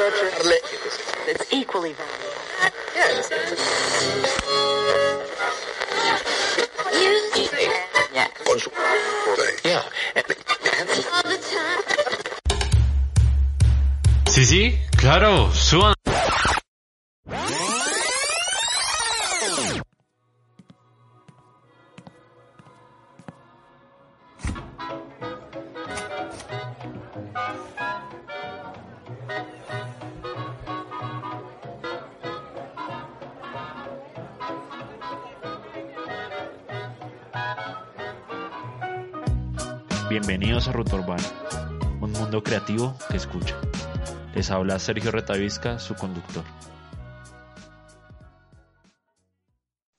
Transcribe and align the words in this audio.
It's 0.00 1.52
equally 1.52 1.92
valuable. 1.92 2.28
Yeah. 8.14 8.28
Yeah. 9.64 9.82
Sí, 14.26 14.44
sí, 14.46 14.78
claro, 14.96 15.52
suban. 15.52 15.97
Escucha. 43.18 43.56
Les 44.34 44.50
habla 44.50 44.78
Sergio 44.78 45.10
Retavisca, 45.10 45.78
su 45.78 45.94
conductor. 45.94 46.44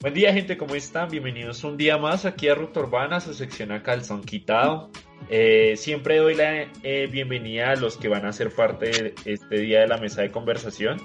Buen 0.02 0.14
día 0.14 0.34
gente, 0.34 0.58
¿cómo 0.58 0.76
están? 0.76 1.10
Bienvenidos 1.10 1.64
un 1.66 1.76
día 1.76 1.98
más 1.98 2.24
aquí 2.24 2.48
a 2.48 2.56
Ruta 2.56 2.80
Urbana, 2.80 3.20
su 3.20 3.34
sección 3.34 3.74
a 3.74 3.84
calzón 3.84 4.24
quitado. 4.24 4.90
Eh, 5.30 5.76
siempre 5.76 6.18
doy 6.18 6.36
la 6.36 6.68
eh, 6.84 7.10
bienvenida 7.12 7.72
a 7.72 7.76
los 7.76 7.98
que 7.98 8.08
van 8.08 8.26
a 8.26 8.32
ser 8.32 8.50
parte 8.56 8.90
de 8.90 9.16
este 9.26 9.60
día 9.60 9.82
de 9.82 9.88
la 9.88 9.98
mesa 9.98 10.22
de 10.22 10.32
conversación. 10.32 11.02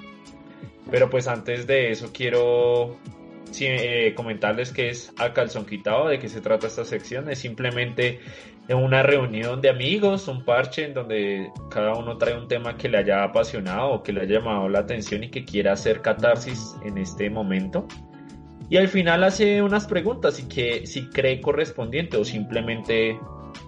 Pero 0.89 1.09
pues 1.09 1.27
antes 1.27 1.67
de 1.67 1.91
eso 1.91 2.11
quiero 2.13 2.97
eh, 3.61 4.13
comentarles 4.15 4.71
que 4.71 4.89
es 4.89 5.13
a 5.17 5.33
calzón 5.33 5.65
quitado, 5.65 6.07
de 6.07 6.19
qué 6.19 6.29
se 6.29 6.41
trata 6.41 6.67
esta 6.67 6.85
sección. 6.85 7.29
Es 7.29 7.39
simplemente 7.39 8.19
una 8.69 9.03
reunión 9.03 9.61
de 9.61 9.69
amigos, 9.69 10.27
un 10.27 10.43
parche 10.43 10.85
en 10.85 10.93
donde 10.93 11.51
cada 11.69 11.93
uno 11.93 12.17
trae 12.17 12.37
un 12.37 12.47
tema 12.47 12.77
que 12.77 12.89
le 12.89 12.97
haya 12.97 13.23
apasionado 13.23 13.91
o 13.91 14.03
que 14.03 14.11
le 14.11 14.21
haya 14.21 14.39
llamado 14.39 14.67
la 14.69 14.79
atención 14.79 15.23
y 15.23 15.29
que 15.29 15.45
quiera 15.45 15.73
hacer 15.73 16.01
catarsis 16.01 16.75
en 16.83 16.97
este 16.97 17.29
momento. 17.29 17.87
Y 18.69 18.77
al 18.77 18.87
final 18.87 19.23
hace 19.23 19.61
unas 19.61 19.85
preguntas 19.85 20.39
y 20.39 20.47
que 20.47 20.87
si 20.87 21.07
cree 21.09 21.39
correspondiente 21.39 22.17
o 22.17 22.25
simplemente 22.25 23.19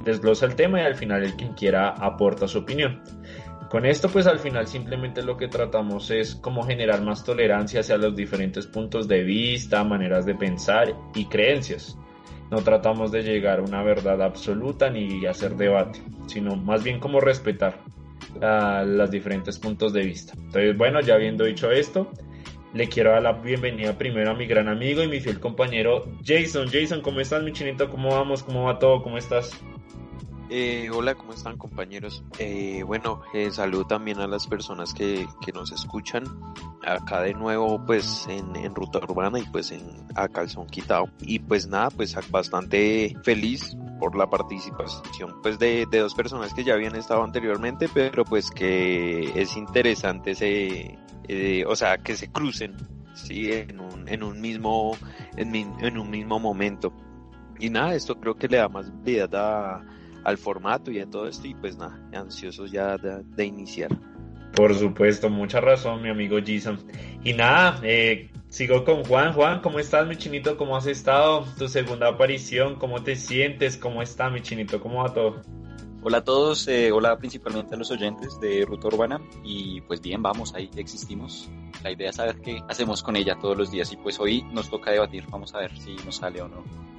desglosa 0.03 0.48
el 0.48 0.55
tema 0.55 0.81
y 0.81 0.86
al 0.86 0.95
final 0.95 1.23
el 1.23 1.36
quien 1.36 1.53
quiera 1.53 1.89
aporta 1.89 2.48
su 2.48 2.59
opinión. 2.59 3.02
Con 3.70 3.86
esto 3.86 4.08
pues 4.08 4.28
al 4.28 4.40
final 4.40 4.66
simplemente 4.68 5.22
lo 5.22 5.36
que 5.36 5.50
tratamos 5.50 6.10
es 6.10 6.36
cómo 6.36 6.64
generar 6.64 7.02
más 7.02 7.26
tolerancia 7.26 7.82
hacia 7.82 7.98
los 7.98 8.16
diferentes 8.16 8.66
puntos 8.66 9.08
de 9.10 9.23
vista, 9.23 9.84
maneras 9.84 10.26
de 10.26 10.36
pensar 10.36 10.96
y 11.14 11.26
creencias. 11.26 11.98
No 12.50 12.62
tratamos 12.62 13.12
de 13.12 13.23
llegar 13.23 13.60
a 13.60 13.64
una 13.64 13.84
verdad 13.84 14.22
absoluta 14.22 14.90
ni 14.90 15.26
hacer 15.26 15.58
debate, 15.58 16.02
sino 16.28 16.56
más 16.56 16.82
bien 16.82 17.02
como 17.02 17.20
respetar 17.20 17.82
a 18.42 18.84
los 18.84 19.12
diferentes 19.12 19.60
puntos 19.60 19.92
de 19.92 20.06
vista. 20.06 20.34
Entonces 20.38 20.78
bueno, 20.78 21.02
ya 21.02 21.16
habiendo 21.16 21.44
dicho 21.44 21.70
esto, 21.70 22.10
le 22.73 22.88
quiero 22.88 23.12
dar 23.12 23.23
la 23.23 23.34
bienvenida 23.34 23.98
primero 23.98 24.32
a 24.32 24.34
mi 24.34 24.45
gran 24.45 24.70
amigo 24.70 25.04
y 25.04 25.10
mi 25.10 25.20
fiel 25.20 25.42
compañero 25.42 26.06
Jason. 26.23 26.70
Jason, 26.72 27.02
¿cómo 27.02 27.20
estás, 27.20 27.44
mi 27.44 27.52
chinito? 27.52 27.90
¿Cómo 27.90 28.10
vamos? 28.10 28.44
¿Cómo 28.44 28.64
va 28.64 28.80
todo? 28.80 29.04
¿Cómo 29.04 29.18
estás? 29.18 29.52
Eh, 30.50 30.90
hola, 30.94 31.16
¿cómo 31.16 31.34
están 31.34 31.58
compañeros? 31.58 32.23
Eh, 32.40 32.81
bueno, 32.84 33.22
eh, 33.34 33.52
saludo 33.52 33.86
también 33.86 34.20
a 34.20 34.28
las 34.28 34.48
personas 34.48 34.94
que, 34.94 35.28
que, 35.42 35.52
nos 35.52 35.73
escuchan 35.73 36.23
acá 36.86 37.22
de 37.22 37.34
nuevo 37.34 37.84
pues 37.86 38.26
en, 38.30 38.56
en, 38.56 38.73
Ruta 38.73 39.00
Urbana 39.00 39.39
y 39.39 39.44
pues 39.44 39.72
en 39.72 39.81
a 40.16 40.30
Calzón 40.30 40.67
Quitado. 40.67 41.09
Y 41.20 41.39
pues 41.39 41.67
nada, 41.67 41.89
pues 41.89 42.16
bastante 42.32 43.14
feliz 43.23 43.76
por 43.99 44.16
la 44.16 44.30
participación 44.30 45.42
pues 45.42 45.60
de, 45.60 45.86
de 45.92 45.99
dos 45.99 46.16
personas 46.16 46.54
que 46.54 46.64
ya 46.64 46.76
habían 46.76 46.95
estado 46.95 47.23
anteriormente, 47.23 47.89
pero 47.93 48.23
pues 48.23 48.49
que 48.49 49.33
es 49.36 49.58
interesante 49.58 50.32
ese, 50.32 50.98
eh, 51.27 51.66
o 51.67 51.76
sea, 51.76 51.98
que 51.98 52.16
se 52.16 52.32
crucen, 52.32 52.77
sí, 53.16 53.52
en 53.52 53.82
un, 53.82 54.08
en 54.08 54.23
un 54.23 54.39
mismo, 54.39 54.95
en, 55.36 55.54
en 55.54 55.98
un 55.98 56.10
mismo 56.10 56.39
momento. 56.39 56.93
Y 57.60 57.70
nada, 57.70 57.95
esto 57.95 58.17
creo 58.17 58.36
que 58.36 58.48
le 58.48 58.58
da 58.58 58.70
más 58.70 59.04
vida 59.04 59.27
a 59.33 59.97
al 60.27 60.38
formato 60.38 60.92
y 60.92 60.99
a 60.99 61.10
todo 61.10 61.26
esto 61.26 61.48
y 61.48 61.54
pues 61.55 61.77
nada, 61.77 61.98
ansiosos 62.14 62.70
ya 62.70 62.98
de, 62.98 63.23
de 63.23 63.45
iniciar. 63.45 63.89
Por 64.54 64.76
supuesto, 64.76 65.30
mucha 65.30 65.61
razón 65.61 66.02
mi 66.02 66.10
amigo 66.10 66.38
Jason. 66.45 66.80
Y 67.23 67.32
nada, 67.32 67.80
eh, 67.82 68.30
sigo 68.49 68.83
con 68.83 69.05
Juan. 69.05 69.32
Juan, 69.32 69.61
¿cómo 69.61 69.80
estás 69.80 70.05
mi 70.05 70.17
chinito? 70.17 70.58
¿Cómo 70.58 70.76
has 70.76 70.86
estado? 70.86 71.45
Tu 71.58 71.70
segunda 71.70 72.10
aparición, 72.10 72.76
¿cómo 72.76 73.04
te 73.04 73.16
sientes? 73.16 73.77
¿Cómo 73.77 74.02
está 74.02 74.30
mi 74.30 74.42
chinito? 74.42 74.82
¿Cómo 74.82 75.02
va 75.02 75.14
todo? 75.14 75.42
Hola 76.04 76.17
a 76.17 76.23
todos, 76.26 76.67
eh, 76.67 76.92
hola 76.92 77.17
principalmente 77.17 77.76
a 77.76 77.77
los 77.77 77.89
oyentes 77.89 78.37
de 78.42 78.66
Ruta 78.66 78.87
Urbana 78.87 79.21
y 79.45 79.80
pues 79.82 80.02
bien, 80.02 80.21
vamos, 80.21 80.54
ahí 80.54 80.70
existimos. 80.76 81.49
La 81.83 81.92
idea 81.92 82.10
es 82.10 82.17
saber 82.17 82.42
qué 82.42 82.61
hacemos 82.67 83.02
con 83.02 83.16
ella 83.16 83.37
todos 83.39 83.58
los 83.58 83.71
días 83.71 83.93
y 83.93 83.95
pues 83.95 84.20
hoy 84.20 84.43
nos 84.52 84.70
toca 84.70 84.92
debatir, 84.92 85.23
vamos 85.32 85.55
a 85.55 85.60
ver 85.60 85.77
si 85.80 85.95
nos 86.05 86.17
sale 86.17 86.42
o 86.42 86.49
no. 86.49 86.97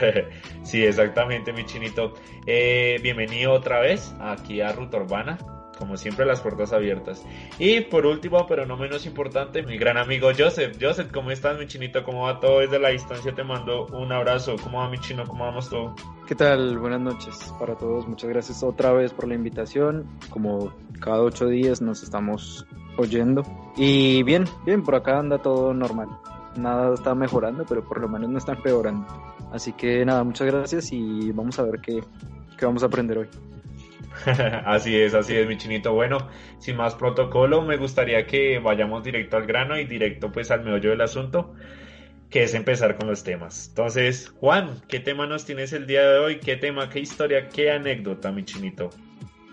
sí, 0.62 0.84
exactamente, 0.84 1.52
mi 1.52 1.64
chinito. 1.64 2.14
Eh, 2.46 2.98
bienvenido 3.02 3.52
otra 3.52 3.80
vez 3.80 4.14
aquí 4.20 4.60
a 4.60 4.72
Ruta 4.72 4.98
Urbana. 4.98 5.38
Como 5.78 5.96
siempre, 5.96 6.24
las 6.26 6.40
puertas 6.40 6.72
abiertas. 6.72 7.24
Y 7.58 7.80
por 7.80 8.06
último, 8.06 8.46
pero 8.46 8.66
no 8.66 8.76
menos 8.76 9.04
importante, 9.04 9.62
mi 9.64 9.78
gran 9.78 9.96
amigo 9.96 10.30
Joseph. 10.36 10.76
Joseph, 10.80 11.10
¿cómo 11.10 11.32
estás, 11.32 11.58
mi 11.58 11.66
chinito? 11.66 12.04
¿Cómo 12.04 12.24
va 12.24 12.38
todo? 12.38 12.60
Desde 12.60 12.78
la 12.78 12.90
distancia 12.90 13.34
te 13.34 13.42
mando 13.42 13.86
un 13.86 14.12
abrazo. 14.12 14.54
¿Cómo 14.62 14.78
va, 14.78 14.88
mi 14.88 14.98
chino? 15.00 15.26
¿Cómo 15.26 15.44
vamos 15.44 15.68
todo? 15.68 15.96
¿Qué 16.28 16.36
tal? 16.36 16.78
Buenas 16.78 17.00
noches 17.00 17.52
para 17.58 17.74
todos. 17.74 18.06
Muchas 18.06 18.30
gracias 18.30 18.62
otra 18.62 18.92
vez 18.92 19.12
por 19.12 19.26
la 19.26 19.34
invitación. 19.34 20.06
Como 20.30 20.72
cada 21.00 21.22
ocho 21.22 21.46
días 21.46 21.82
nos 21.82 22.04
estamos 22.04 22.64
oyendo. 22.96 23.42
Y 23.76 24.22
bien, 24.22 24.44
bien, 24.64 24.84
por 24.84 24.94
acá 24.94 25.18
anda 25.18 25.38
todo 25.38 25.74
normal. 25.74 26.08
Nada 26.56 26.94
está 26.94 27.14
mejorando, 27.14 27.64
pero 27.68 27.82
por 27.82 28.00
lo 28.00 28.08
menos 28.08 28.30
no 28.30 28.38
está 28.38 28.52
empeorando. 28.52 29.31
Así 29.52 29.72
que 29.74 30.04
nada, 30.04 30.24
muchas 30.24 30.46
gracias 30.46 30.92
y 30.92 31.30
vamos 31.32 31.58
a 31.58 31.64
ver 31.64 31.80
qué, 31.80 32.00
qué 32.58 32.66
vamos 32.66 32.82
a 32.82 32.86
aprender 32.86 33.18
hoy. 33.18 33.28
así 34.64 34.96
es, 34.96 35.14
así 35.14 35.34
es, 35.34 35.46
mi 35.46 35.56
chinito. 35.56 35.92
Bueno, 35.92 36.28
sin 36.58 36.76
más 36.76 36.94
protocolo, 36.94 37.62
me 37.62 37.76
gustaría 37.76 38.26
que 38.26 38.58
vayamos 38.58 39.02
directo 39.04 39.36
al 39.36 39.46
grano 39.46 39.78
y 39.78 39.84
directo 39.84 40.30
pues 40.32 40.50
al 40.50 40.64
meollo 40.64 40.90
del 40.90 41.00
asunto, 41.00 41.54
que 42.30 42.44
es 42.44 42.54
empezar 42.54 42.96
con 42.96 43.08
los 43.08 43.24
temas. 43.24 43.68
Entonces, 43.68 44.32
Juan, 44.40 44.82
¿qué 44.88 45.00
tema 45.00 45.26
nos 45.26 45.44
tienes 45.44 45.72
el 45.72 45.86
día 45.86 46.02
de 46.02 46.18
hoy? 46.18 46.40
¿Qué 46.40 46.56
tema, 46.56 46.88
qué 46.88 47.00
historia, 47.00 47.48
qué 47.48 47.70
anécdota, 47.70 48.32
mi 48.32 48.44
chinito? 48.44 48.90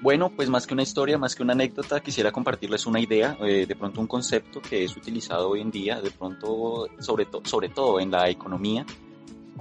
Bueno, 0.01 0.29
pues 0.33 0.49
más 0.49 0.65
que 0.65 0.73
una 0.73 0.83
historia, 0.83 1.17
más 1.17 1.35
que 1.35 1.43
una 1.43 1.51
anécdota, 1.51 1.99
quisiera 1.99 2.31
compartirles 2.31 2.85
una 2.85 3.01
idea, 3.01 3.37
eh, 3.41 3.65
de 3.65 3.75
pronto 3.75 3.99
un 3.99 4.07
concepto 4.07 4.61
que 4.61 4.85
es 4.85 4.95
utilizado 4.95 5.49
hoy 5.49 5.59
en 5.59 5.71
día, 5.71 5.99
de 5.99 6.09
pronto, 6.09 6.87
sobre, 6.99 7.25
to 7.25 7.41
sobre 7.43 7.67
todo 7.67 7.99
en 7.99 8.11
la 8.11 8.29
economía, 8.29 8.85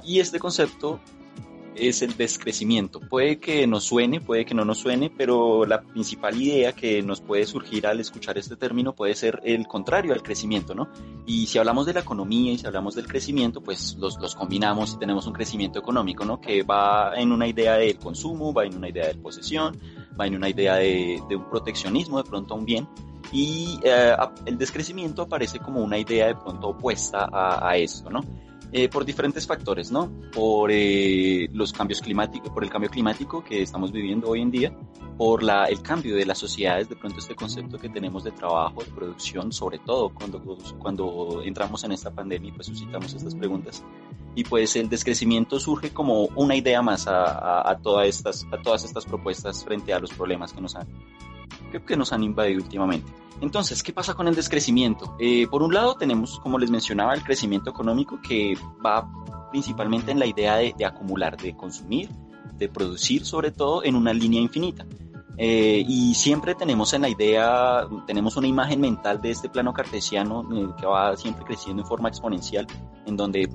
y 0.05 0.21
este 0.21 0.39
concepto 0.39 1.01
es 1.79 2.03
el 2.03 2.17
descrecimiento. 2.17 3.01
Puede 3.01 3.39
que 3.39 3.67
nos 3.67 3.85
suene, 3.85 4.21
puede 4.21 4.45
que 4.45 4.55
no 4.55 4.65
nos 4.65 4.79
suene, 4.79 5.11
pero 5.11 5.65
la 5.65 5.81
principal 5.81 6.41
idea 6.41 6.73
que 6.73 7.03
nos 7.03 7.21
puede 7.21 7.47
surgir 7.47 7.87
al 7.87 8.01
escuchar 8.01 8.37
este 8.39 8.57
término 8.57 8.95
puede 8.95 9.15
ser 9.15 9.41
el 9.45 9.67
contrario 9.67 10.13
al 10.13 10.23
crecimiento, 10.23 10.75
¿no? 10.75 10.89
Y 11.27 11.47
si 11.47 11.59
hablamos 11.59 11.87
de 11.87 11.95
la 11.95 12.01
economía 12.01 12.53
y 12.53 12.59
si 12.59 12.67
hablamos 12.67 12.95
del 12.95 13.07
crecimiento, 13.07 13.63
pues 13.63 13.97
los, 13.99 14.19
los 14.19 14.35
combinamos 14.35 14.95
y 14.95 14.99
tenemos 14.99 15.27
un 15.27 15.33
crecimiento 15.33 15.79
económico, 15.79 16.25
¿no? 16.25 16.41
Que 16.41 16.63
va 16.63 17.13
en 17.17 17.33
una 17.33 17.47
idea 17.47 17.75
del 17.75 17.99
consumo, 17.99 18.53
va 18.53 18.65
en 18.65 18.77
una 18.77 18.89
idea 18.89 19.07
de 19.07 19.15
posesión, 19.15 19.79
va 20.19 20.27
en 20.27 20.35
una 20.35 20.49
idea 20.49 20.77
de, 20.77 21.23
de 21.29 21.37
un 21.37 21.49
proteccionismo, 21.49 22.23
de 22.23 22.29
pronto 22.29 22.55
un 22.55 22.65
bien. 22.65 22.89
Y 23.31 23.79
eh, 23.83 24.17
el 24.47 24.57
descrecimiento 24.57 25.23
aparece 25.23 25.59
como 25.59 25.83
una 25.83 25.99
idea 25.99 26.29
de 26.29 26.35
pronto 26.35 26.69
opuesta 26.69 27.29
a, 27.31 27.69
a 27.69 27.77
esto, 27.77 28.09
¿no? 28.11 28.23
Eh, 28.71 28.91
por 28.91 29.07
diferentes 29.07 29.47
factores, 29.47 29.91
¿no? 29.91 30.13
Por 30.31 30.71
eh, 30.71 31.49
los 31.55 31.73
cambios 31.73 32.03
climáticos, 32.03 32.51
por 32.51 32.63
el 32.63 32.69
cambio 32.69 32.91
climático 32.91 33.43
que 33.43 33.63
estamos 33.63 33.91
viviendo 33.93 34.29
hoy 34.29 34.43
en 34.43 34.51
día, 34.51 34.77
por 35.17 35.43
la, 35.43 35.65
el 35.65 35.81
cambio 35.81 36.15
de 36.15 36.27
las 36.27 36.37
sociedades, 36.37 36.87
de 36.87 36.95
pronto 36.97 37.19
este 37.19 37.35
concepto 37.35 37.79
que 37.79 37.89
tenemos 37.89 38.25
de 38.25 38.31
trabajo, 38.31 38.85
de 38.85 38.91
producción, 38.91 39.53
sobre 39.53 39.79
todo 39.79 40.11
cuando, 40.11 40.59
cuando 40.79 41.43
entramos 41.43 41.83
en 41.85 41.93
esta 41.93 42.11
pandemia, 42.11 42.53
pues 42.55 42.67
suscitamos 42.67 43.15
estas 43.15 43.35
preguntas. 43.35 43.83
Y 44.35 44.45
pues 44.45 44.77
el 44.77 44.91
descrecimiento 44.91 45.59
surge 45.59 45.91
como 45.91 46.27
una 46.37 46.55
idea 46.55 46.83
más 46.83 47.09
a, 47.09 47.25
a, 47.25 47.71
a 47.71 47.79
todas, 47.79 48.07
estas, 48.07 48.47
a 48.53 48.61
todas 48.61 48.85
estas 48.85 49.07
propuestas 49.07 49.65
frente 49.65 49.95
a 49.95 49.99
los 49.99 50.13
problemas 50.13 50.53
que 50.53 50.61
nos 50.61 50.77
han, 50.77 50.87
que, 51.69 51.81
que 51.81 51.97
nos 51.97 52.13
han 52.13 52.23
invadido 52.23 52.63
últimamente. 52.63 53.13
Entonces, 53.41 53.83
¿qué 53.83 53.93
pasa 53.93 54.15
con 54.15 54.27
el 54.27 54.35
descrecimiento? 54.35 55.17
Eh, 55.21 55.47
por 55.47 55.63
un 55.63 55.73
lado 55.73 55.95
tenemos, 55.95 56.41
como 56.41 56.59
les 56.59 56.71
mencionaba, 56.71 57.15
el 57.15 57.23
crecimiento 57.23 57.71
económico 57.71 58.21
que 58.21 58.57
va 58.85 59.09
principalmente 59.51 60.11
en 60.11 60.19
la 60.19 60.27
idea 60.27 60.57
de, 60.57 60.75
de, 60.77 60.85
acumular, 60.85 61.37
de 61.37 61.57
consumir, 61.57 62.09
de 62.57 62.69
producir 62.69 63.25
sobre 63.25 63.53
todo 63.53 63.85
en 63.85 63.95
una 63.95 64.13
línea 64.13 64.41
infinita. 64.41 64.87
Eh, 65.41 65.85
y 65.87 66.17
siempre 66.17 66.57
tenemos 66.57 66.93
en 66.95 67.03
la 67.03 67.09
idea, 67.09 67.87
tenemos 68.09 68.37
una 68.37 68.49
imagen 68.49 68.81
mental 68.81 69.21
de 69.23 69.31
este 69.31 69.49
plano 69.49 69.73
cartesiano 69.73 70.43
eh, 70.53 70.69
que 70.77 70.85
va 70.85 71.17
siempre 71.17 71.45
creciendo 71.45 71.83
en 71.83 71.89
forma 71.89 72.09
exponencial, 72.09 72.67
en 73.07 73.17
donde 73.17 73.49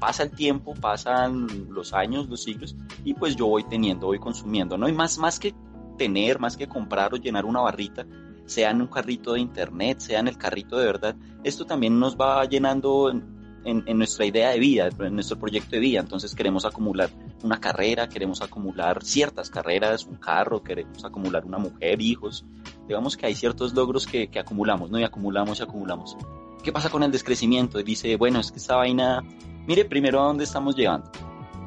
pasa 0.00 0.22
el 0.22 0.30
tiempo, 0.30 0.72
pasan 0.72 1.46
los 1.68 1.92
años, 1.92 2.26
los 2.30 2.42
siglos, 2.42 2.74
y 3.04 3.12
pues 3.12 3.36
yo 3.36 3.48
voy 3.48 3.64
teniendo, 3.64 4.06
voy 4.06 4.18
consumiendo, 4.18 4.78
¿no? 4.78 4.88
Y 4.88 4.94
más, 4.94 5.18
más 5.18 5.38
que 5.38 5.54
tener, 5.96 6.38
más 6.38 6.56
que 6.56 6.68
comprar 6.68 7.14
o 7.14 7.16
llenar 7.16 7.44
una 7.44 7.60
barrita, 7.60 8.06
sea 8.46 8.70
en 8.70 8.80
un 8.80 8.86
carrito 8.86 9.32
de 9.32 9.40
internet, 9.40 9.98
sea 9.98 10.20
en 10.20 10.28
el 10.28 10.38
carrito 10.38 10.78
de 10.78 10.86
verdad, 10.86 11.16
esto 11.42 11.64
también 11.64 11.98
nos 11.98 12.16
va 12.16 12.44
llenando 12.44 13.10
en, 13.10 13.98
nuestra 13.98 14.24
idea 14.24 14.50
de 14.50 14.60
vida, 14.60 14.88
en 15.00 15.14
nuestro 15.14 15.38
proyecto 15.38 15.70
de 15.72 15.80
vida. 15.80 16.00
Entonces 16.00 16.34
queremos 16.34 16.64
acumular 16.64 17.10
una 17.42 17.60
carrera, 17.60 18.08
queremos 18.08 18.40
acumular 18.40 19.02
ciertas 19.02 19.50
carreras, 19.50 20.06
un 20.06 20.16
carro, 20.16 20.62
queremos 20.62 21.04
acumular 21.04 21.44
una 21.44 21.58
mujer, 21.58 22.00
hijos. 22.00 22.44
Digamos 22.86 23.16
que 23.16 23.26
hay 23.26 23.34
ciertos 23.34 23.74
logros 23.74 24.06
que, 24.06 24.28
que 24.28 24.38
acumulamos, 24.38 24.90
¿no? 24.90 25.00
Y 25.00 25.04
acumulamos 25.04 25.58
y 25.58 25.64
acumulamos. 25.64 26.16
¿Qué 26.62 26.72
pasa 26.72 26.90
con 26.90 27.02
el 27.02 27.10
descrecimiento? 27.10 27.78
Dice, 27.82 28.16
bueno, 28.16 28.38
es 28.38 28.52
que 28.52 28.58
esta 28.58 28.76
vaina, 28.76 29.24
mire 29.66 29.84
primero 29.84 30.20
a 30.20 30.26
dónde 30.26 30.44
estamos 30.44 30.76
llevando. 30.76 31.10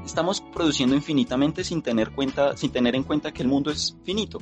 Estamos 0.10 0.42
produciendo 0.42 0.96
infinitamente 0.96 1.64
sin 1.64 1.84
tener, 1.84 2.10
cuenta, 2.10 2.58
sin 2.58 2.72
tener 2.72 2.96
en 2.96 3.04
cuenta 3.04 3.32
que 3.32 3.44
el 3.44 3.48
mundo 3.48 3.70
es 3.70 3.96
finito. 4.04 4.40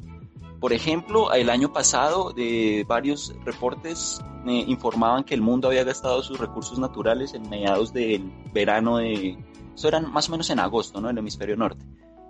Por 0.62 0.72
ejemplo, 0.72 1.34
el 1.34 1.50
año 1.50 1.74
pasado 1.74 2.31
de 2.31 2.86
varios 2.88 3.36
reportes 3.44 4.22
me 4.46 4.62
informaban 4.62 5.25
que 5.25 5.34
el 5.34 5.42
mundo 5.42 5.68
había 5.68 5.84
gastado 5.84 6.24
sus 6.24 6.40
recursos 6.40 6.80
naturales 6.80 7.34
en 7.34 7.50
mediados 7.50 7.92
del 7.92 8.31
verano 8.54 9.00
de... 9.00 9.38
Eso 9.75 9.90
eran 9.90 10.10
más 10.10 10.30
o 10.30 10.31
menos 10.31 10.50
en 10.50 10.60
agosto, 10.60 11.02
¿no? 11.02 11.10
En 11.10 11.18
el 11.18 11.19
hemisferio 11.19 11.58
norte. 11.58 11.86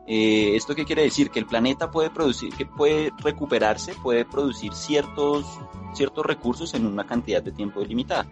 Eh, 0.08 0.56
¿Esto 0.56 0.74
qué 0.74 0.84
quiere 0.84 1.04
decir? 1.04 1.30
Que 1.30 1.38
el 1.38 1.46
planeta 1.46 1.92
puede 1.92 2.10
producir, 2.10 2.52
que 2.56 2.66
puede 2.66 3.12
recuperarse, 3.20 3.94
puede 4.02 4.26
producir 4.26 4.74
ciertos, 4.74 5.46
ciertos 5.94 6.26
recursos 6.26 6.74
en 6.74 6.88
una 6.88 7.06
cantidad 7.06 7.44
de 7.44 7.52
tiempo 7.52 7.82
delimitada, 7.82 8.28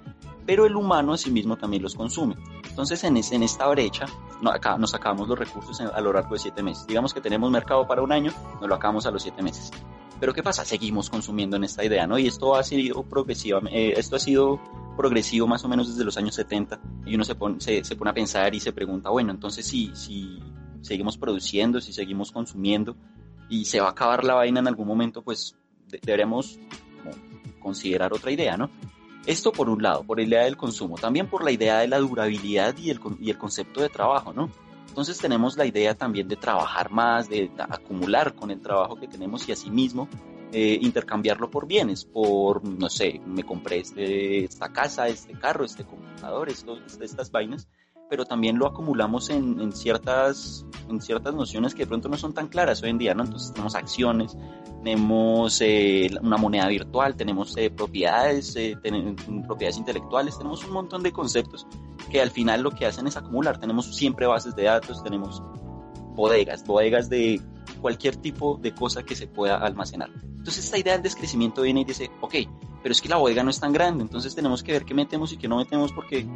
pero 0.48 0.66
el 0.66 0.76
humano 0.76 1.14
asimismo 1.14 1.58
también 1.58 1.84
los 1.84 1.94
consume. 1.94 2.38
Entonces, 2.76 3.02
en, 3.06 3.16
en 3.16 3.42
esta 3.42 3.68
brecha, 3.70 4.06
no, 4.42 4.52
acá 4.52 4.78
nos 4.78 4.94
acabamos 4.94 5.30
los 5.30 5.40
recursos 5.40 5.80
a 5.80 6.02
lo 6.02 6.12
largo 6.12 6.34
de 6.34 6.40
siete 6.40 6.62
meses. 6.62 6.86
Digamos 6.86 7.14
que 7.14 7.22
tenemos 7.22 7.50
mercado 7.50 7.88
para 7.88 8.02
un 8.02 8.12
año, 8.12 8.34
nos 8.60 8.68
lo 8.68 8.76
acabamos 8.76 9.06
a 9.06 9.12
los 9.12 9.24
siete 9.24 9.42
meses. 9.42 9.72
Pero 10.20 10.34
¿qué 10.34 10.44
pasa? 10.44 10.66
Seguimos 10.66 11.10
consumiendo 11.10 11.56
en 11.56 11.64
esta 11.64 11.86
idea, 11.86 12.06
¿no? 12.06 12.20
Y 12.20 12.28
esto 12.28 12.54
ha 12.54 12.64
sido 12.64 13.04
progresivo, 13.04 13.62
eh, 13.70 13.94
esto 13.96 14.18
ha 14.18 14.20
sido 14.20 14.60
progresivo 14.98 15.48
más 15.48 15.64
o 15.64 15.70
menos 15.70 15.88
desde 15.88 16.04
los 16.04 16.18
años 16.18 16.36
70 16.36 16.82
y 17.06 17.16
uno 17.16 17.24
se 17.24 17.36
pone, 17.36 17.62
se, 17.62 17.82
se 17.86 17.96
pone 17.96 18.12
a 18.12 18.14
pensar 18.14 18.54
y 18.54 18.60
se 18.60 18.74
pregunta, 18.74 19.10
bueno, 19.10 19.32
entonces 19.32 19.66
si, 19.66 19.96
si 19.96 20.38
seguimos 20.82 21.18
produciendo, 21.18 21.80
si 21.80 21.94
seguimos 21.94 22.34
consumiendo 22.34 22.98
y 23.50 23.64
se 23.64 23.80
va 23.80 23.88
a 23.88 23.92
acabar 23.92 24.26
la 24.26 24.34
vaina 24.34 24.60
en 24.60 24.68
algún 24.68 24.88
momento, 24.88 25.22
pues 25.22 25.56
deberemos 26.02 26.60
considerar 27.62 28.12
otra 28.12 28.32
idea, 28.32 28.58
¿no? 28.58 28.70
Esto 29.26 29.52
por 29.52 29.70
un 29.70 29.82
lado, 29.82 30.04
por 30.04 30.20
la 30.20 30.24
idea 30.24 30.44
del 30.44 30.58
consumo, 30.58 30.98
también 30.98 31.28
por 31.28 31.44
la 31.44 31.52
idea 31.52 31.80
de 31.80 31.88
la 31.88 31.98
durabilidad 31.98 32.78
y 32.78 32.92
el, 32.92 33.00
y 33.20 33.30
el 33.32 33.38
concepto 33.38 33.82
de 33.82 33.90
trabajo, 33.90 34.34
¿no? 34.34 34.50
Entonces 34.88 35.18
tenemos 35.18 35.58
la 35.58 35.66
idea 35.66 35.94
también 35.96 36.28
de 36.28 36.36
trabajar 36.36 36.92
más, 36.92 37.28
de 37.28 37.52
acumular 37.58 38.34
con 38.34 38.52
el 38.52 38.62
trabajo 38.62 38.96
que 38.98 39.08
tenemos 39.08 39.48
y 39.50 39.52
asimismo 39.52 40.08
eh, 40.54 40.80
intercambiarlo 40.82 41.52
por 41.52 41.68
bienes, 41.68 42.06
por, 42.06 42.64
no 42.64 42.88
sé, 42.88 43.20
me 43.26 43.44
compré 43.44 43.80
este, 43.80 44.46
esta 44.46 44.72
casa, 44.72 45.08
este 45.10 45.34
carro, 45.34 45.66
este 45.66 45.84
computador, 45.84 46.48
estas 46.50 47.30
vainas, 47.30 47.68
pero 48.10 48.26
también 48.26 48.58
lo 48.58 48.68
acumulamos 48.68 49.30
en, 49.30 49.60
en, 49.60 49.72
ciertas, 49.72 50.66
en 50.90 51.02
ciertas 51.02 51.34
nociones 51.34 51.74
que 51.74 51.84
de 51.84 51.88
pronto 51.88 52.10
no 52.10 52.18
son 52.18 52.34
tan 52.34 52.48
claras 52.48 52.82
hoy 52.84 52.90
en 52.90 52.98
día, 52.98 53.14
¿no? 53.14 53.24
Entonces 53.24 53.52
tenemos 53.52 53.76
acciones, 53.76 54.38
tenemos 54.84 55.60
eh, 55.62 56.10
una 56.22 56.38
moneda 56.38 56.68
virtual, 56.68 57.16
tenemos 57.16 57.58
eh, 57.58 57.72
propiedades, 57.72 58.56
eh, 58.56 58.78
tenemos 58.82 59.22
propiedades 59.48 59.78
intelectuales, 59.78 60.38
tenemos 60.38 60.64
un 60.64 60.74
montón 60.74 61.02
de 61.02 61.12
conceptos 61.12 61.66
que 62.12 62.22
al 62.22 62.30
final 62.30 62.62
lo 62.62 62.72
que 62.72 62.86
hacen 62.86 63.08
es 63.08 63.18
acumular. 63.18 63.60
Tenemos 63.60 63.96
siempre 63.96 64.28
bases 64.28 64.56
de 64.56 64.64
datos, 64.64 65.04
tenemos 65.04 65.42
bodegas, 66.16 66.66
bodegas 66.66 67.10
de 67.10 67.42
cualquier 67.82 68.16
tipo 68.16 68.58
de 68.58 68.74
cosa 68.74 69.04
que 69.04 69.16
se 69.16 69.28
pueda 69.28 69.58
almacenar. 69.58 70.10
Entonces 70.24 70.66
esta 70.66 70.78
idea 70.78 70.94
del 70.94 71.02
descrecimiento 71.02 71.64
viene 71.64 71.82
y 71.82 71.86
dice, 71.86 72.12
ok, 72.22 72.36
pero 72.84 72.94
es 72.94 73.02
que 73.02 73.10
la 73.10 73.18
bodega 73.18 73.44
no 73.44 73.50
es 73.50 73.60
tan 73.60 73.74
grande, 73.74 74.04
entonces 74.04 74.36
tenemos 74.36 74.62
que 74.62 74.72
ver 74.72 74.86
qué 74.86 74.94
metemos 74.94 75.34
y 75.34 75.38
qué 75.38 75.48
no 75.48 75.58
metemos 75.58 75.92
porque, 75.92 76.28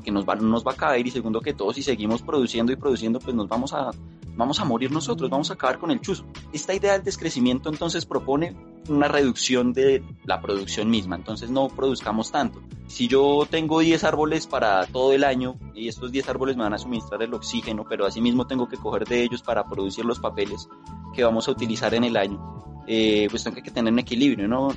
porque 0.00 0.12
nos, 0.12 0.26
va, 0.26 0.34
nos 0.34 0.66
va 0.66 0.72
a 0.72 0.76
caer 0.76 1.06
y 1.06 1.10
segundo 1.10 1.42
que 1.42 1.52
todo, 1.52 1.74
si 1.74 1.82
seguimos 1.82 2.22
produciendo 2.22 2.72
y 2.72 2.76
produciendo, 2.76 3.18
pues 3.18 3.36
nos 3.36 3.46
vamos 3.48 3.74
a, 3.74 3.90
vamos 4.34 4.58
a 4.58 4.64
morir 4.64 4.90
nosotros, 4.90 5.28
vamos 5.28 5.50
a 5.50 5.54
acabar 5.54 5.78
con 5.78 5.90
el 5.90 6.00
chuzo. 6.00 6.24
Esta 6.54 6.72
idea 6.72 6.94
del 6.94 7.02
descrecimiento 7.02 7.68
entonces 7.68 8.06
propone 8.06 8.56
una 8.88 9.08
reducción 9.08 9.74
de 9.74 10.02
la 10.24 10.40
producción 10.40 10.88
misma, 10.88 11.16
entonces 11.16 11.50
no 11.50 11.68
produzcamos 11.68 12.32
tanto. 12.32 12.62
Si 12.86 13.08
yo 13.08 13.46
tengo 13.50 13.80
10 13.80 14.02
árboles 14.04 14.46
para 14.46 14.86
todo 14.86 15.12
el 15.12 15.22
año 15.22 15.56
y 15.74 15.88
estos 15.88 16.10
10 16.10 16.30
árboles 16.30 16.56
me 16.56 16.62
van 16.62 16.72
a 16.72 16.78
suministrar 16.78 17.22
el 17.22 17.34
oxígeno, 17.34 17.84
pero 17.86 18.06
asimismo 18.06 18.46
tengo 18.46 18.70
que 18.70 18.78
coger 18.78 19.04
de 19.04 19.22
ellos 19.22 19.42
para 19.42 19.66
producir 19.66 20.06
los 20.06 20.18
papeles 20.18 20.66
que 21.14 21.24
vamos 21.24 21.46
a 21.46 21.50
utilizar 21.50 21.92
en 21.92 22.04
el 22.04 22.16
año, 22.16 22.82
eh, 22.86 23.28
pues 23.28 23.44
tengo 23.44 23.62
que 23.62 23.70
tener 23.70 23.92
un 23.92 23.98
equilibrio, 23.98 24.48
¿no? 24.48 24.74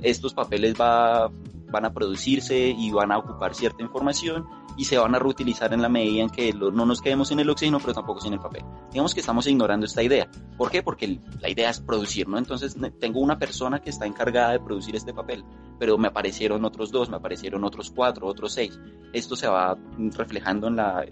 Estos 0.00 0.32
papeles 0.32 0.74
va, 0.80 1.30
van 1.74 1.84
a 1.84 1.92
producirse 1.92 2.68
y 2.68 2.92
van 2.92 3.10
a 3.10 3.18
ocupar 3.18 3.52
cierta 3.52 3.82
información 3.82 4.46
y 4.76 4.84
se 4.84 4.96
van 4.96 5.12
a 5.14 5.18
reutilizar 5.18 5.72
en 5.72 5.82
la 5.82 5.88
medida 5.88 6.22
en 6.22 6.30
que 6.30 6.52
no 6.52 6.86
nos 6.86 7.00
quedemos 7.00 7.28
sin 7.28 7.40
el 7.40 7.50
oxígeno, 7.50 7.80
pero 7.80 7.94
tampoco 7.94 8.20
sin 8.20 8.32
el 8.32 8.38
papel. 8.38 8.62
Digamos 8.92 9.12
que 9.12 9.20
estamos 9.20 9.46
ignorando 9.48 9.84
esta 9.84 10.02
idea. 10.02 10.28
¿Por 10.56 10.70
qué? 10.70 10.84
Porque 10.84 11.20
la 11.40 11.50
idea 11.50 11.70
es 11.70 11.80
producir, 11.80 12.28
¿no? 12.28 12.38
Entonces 12.38 12.76
tengo 13.00 13.18
una 13.18 13.40
persona 13.40 13.80
que 13.80 13.90
está 13.90 14.06
encargada 14.06 14.52
de 14.52 14.60
producir 14.60 14.94
este 14.94 15.12
papel, 15.12 15.44
pero 15.80 15.98
me 15.98 16.06
aparecieron 16.06 16.64
otros 16.64 16.92
dos, 16.92 17.10
me 17.10 17.16
aparecieron 17.16 17.64
otros 17.64 17.90
cuatro, 17.90 18.28
otros 18.28 18.52
seis. 18.52 18.78
Esto 19.12 19.34
se 19.34 19.48
va 19.48 19.76
reflejando 19.96 20.68
en 20.68 20.76
la 20.76 21.04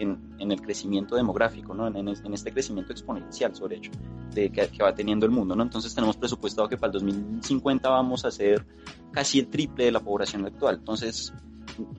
en, 0.00 0.50
el 0.50 0.60
crecimiento 0.60 1.14
demográfico, 1.14 1.74
¿no? 1.74 1.86
En, 1.86 2.08
este 2.08 2.52
crecimiento 2.52 2.92
exponencial, 2.92 3.54
sobre 3.54 3.76
hecho, 3.76 3.90
de, 4.32 4.50
que, 4.50 4.82
va 4.82 4.94
teniendo 4.94 5.26
el 5.26 5.32
mundo. 5.32 5.54
¿no? 5.54 5.62
Entonces 5.62 5.94
tenemos 5.94 6.16
presupuestado 6.16 6.68
que 6.68 6.76
para 6.76 6.88
el 6.88 6.92
2050 6.94 7.88
vamos 7.88 8.24
a 8.24 8.30
ser 8.30 8.66
casi 9.12 9.40
el 9.40 9.48
triple 9.48 9.84
de 9.84 9.92
la 9.92 10.00
población 10.00 10.46
actual. 10.46 10.76
Entonces 10.76 11.32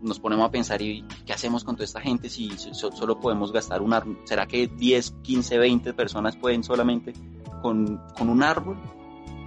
nos 0.01 0.19
ponemos 0.19 0.47
a 0.47 0.51
pensar, 0.51 0.81
¿y 0.81 1.05
qué 1.25 1.33
hacemos 1.33 1.63
con 1.63 1.75
toda 1.75 1.85
esta 1.85 2.01
gente 2.01 2.29
si 2.29 2.49
solo 2.57 3.19
podemos 3.19 3.51
gastar 3.51 3.81
un 3.81 3.93
árbol? 3.93 4.19
¿Será 4.25 4.47
que 4.47 4.67
10, 4.67 5.15
15, 5.21 5.57
20 5.57 5.93
personas 5.93 6.35
pueden 6.35 6.63
solamente 6.63 7.13
con, 7.61 8.01
con 8.17 8.29
un 8.29 8.43
árbol? 8.43 8.77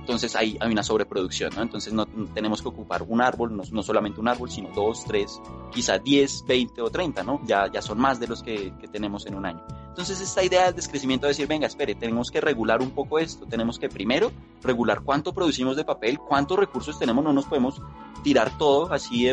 Entonces 0.05 0.37
hay, 0.37 0.59
una 0.71 0.83
sobreproducción, 0.83 1.51
¿no? 1.57 1.63
Entonces 1.63 1.91
no, 1.95 2.05
tenemos 2.35 2.61
que 2.61 2.69
ocupar 2.69 3.03
un 3.09 3.23
árbol, 3.23 3.57
no, 3.57 3.83
solamente 3.83 4.21
un 4.21 4.29
árbol, 4.29 4.51
sino 4.51 4.69
dos, 4.75 5.03
tres, 5.07 5.41
quizás 5.73 6.05
10, 6.05 6.45
20 6.47 6.83
o 6.83 6.91
30, 6.91 7.23
¿no? 7.23 7.41
Ya, 7.47 7.73
ya 7.73 7.81
son 7.81 7.99
más 7.99 8.21
de 8.21 8.29
los 8.29 8.43
que, 8.43 8.75
que 8.79 8.87
tenemos 8.87 9.25
en 9.25 9.35
un 9.35 9.47
año. 9.47 9.65
Entonces 9.95 10.21
esta 10.21 10.43
idea 10.43 10.65
del 10.65 10.75
descrecimiento 10.75 11.25
de 11.27 11.31
decir, 11.31 11.47
venga, 11.47 11.69
espere, 11.69 11.95
tenemos 11.95 12.29
que 12.29 12.41
regular 12.41 12.83
un 12.83 12.91
poco 12.91 13.21
esto, 13.21 13.47
tenemos 13.47 13.79
que 13.79 13.89
primero 13.89 14.33
regular 14.61 15.03
cuánto 15.03 15.33
producimos 15.33 15.77
de 15.77 15.85
papel, 15.85 16.19
cuántos 16.19 16.59
recursos 16.59 16.99
tenemos, 16.99 17.23
no 17.23 17.33
nos 17.33 17.45
podemos 17.45 17.81
tirar 18.25 18.59
todo 18.59 18.93
así 18.93 19.25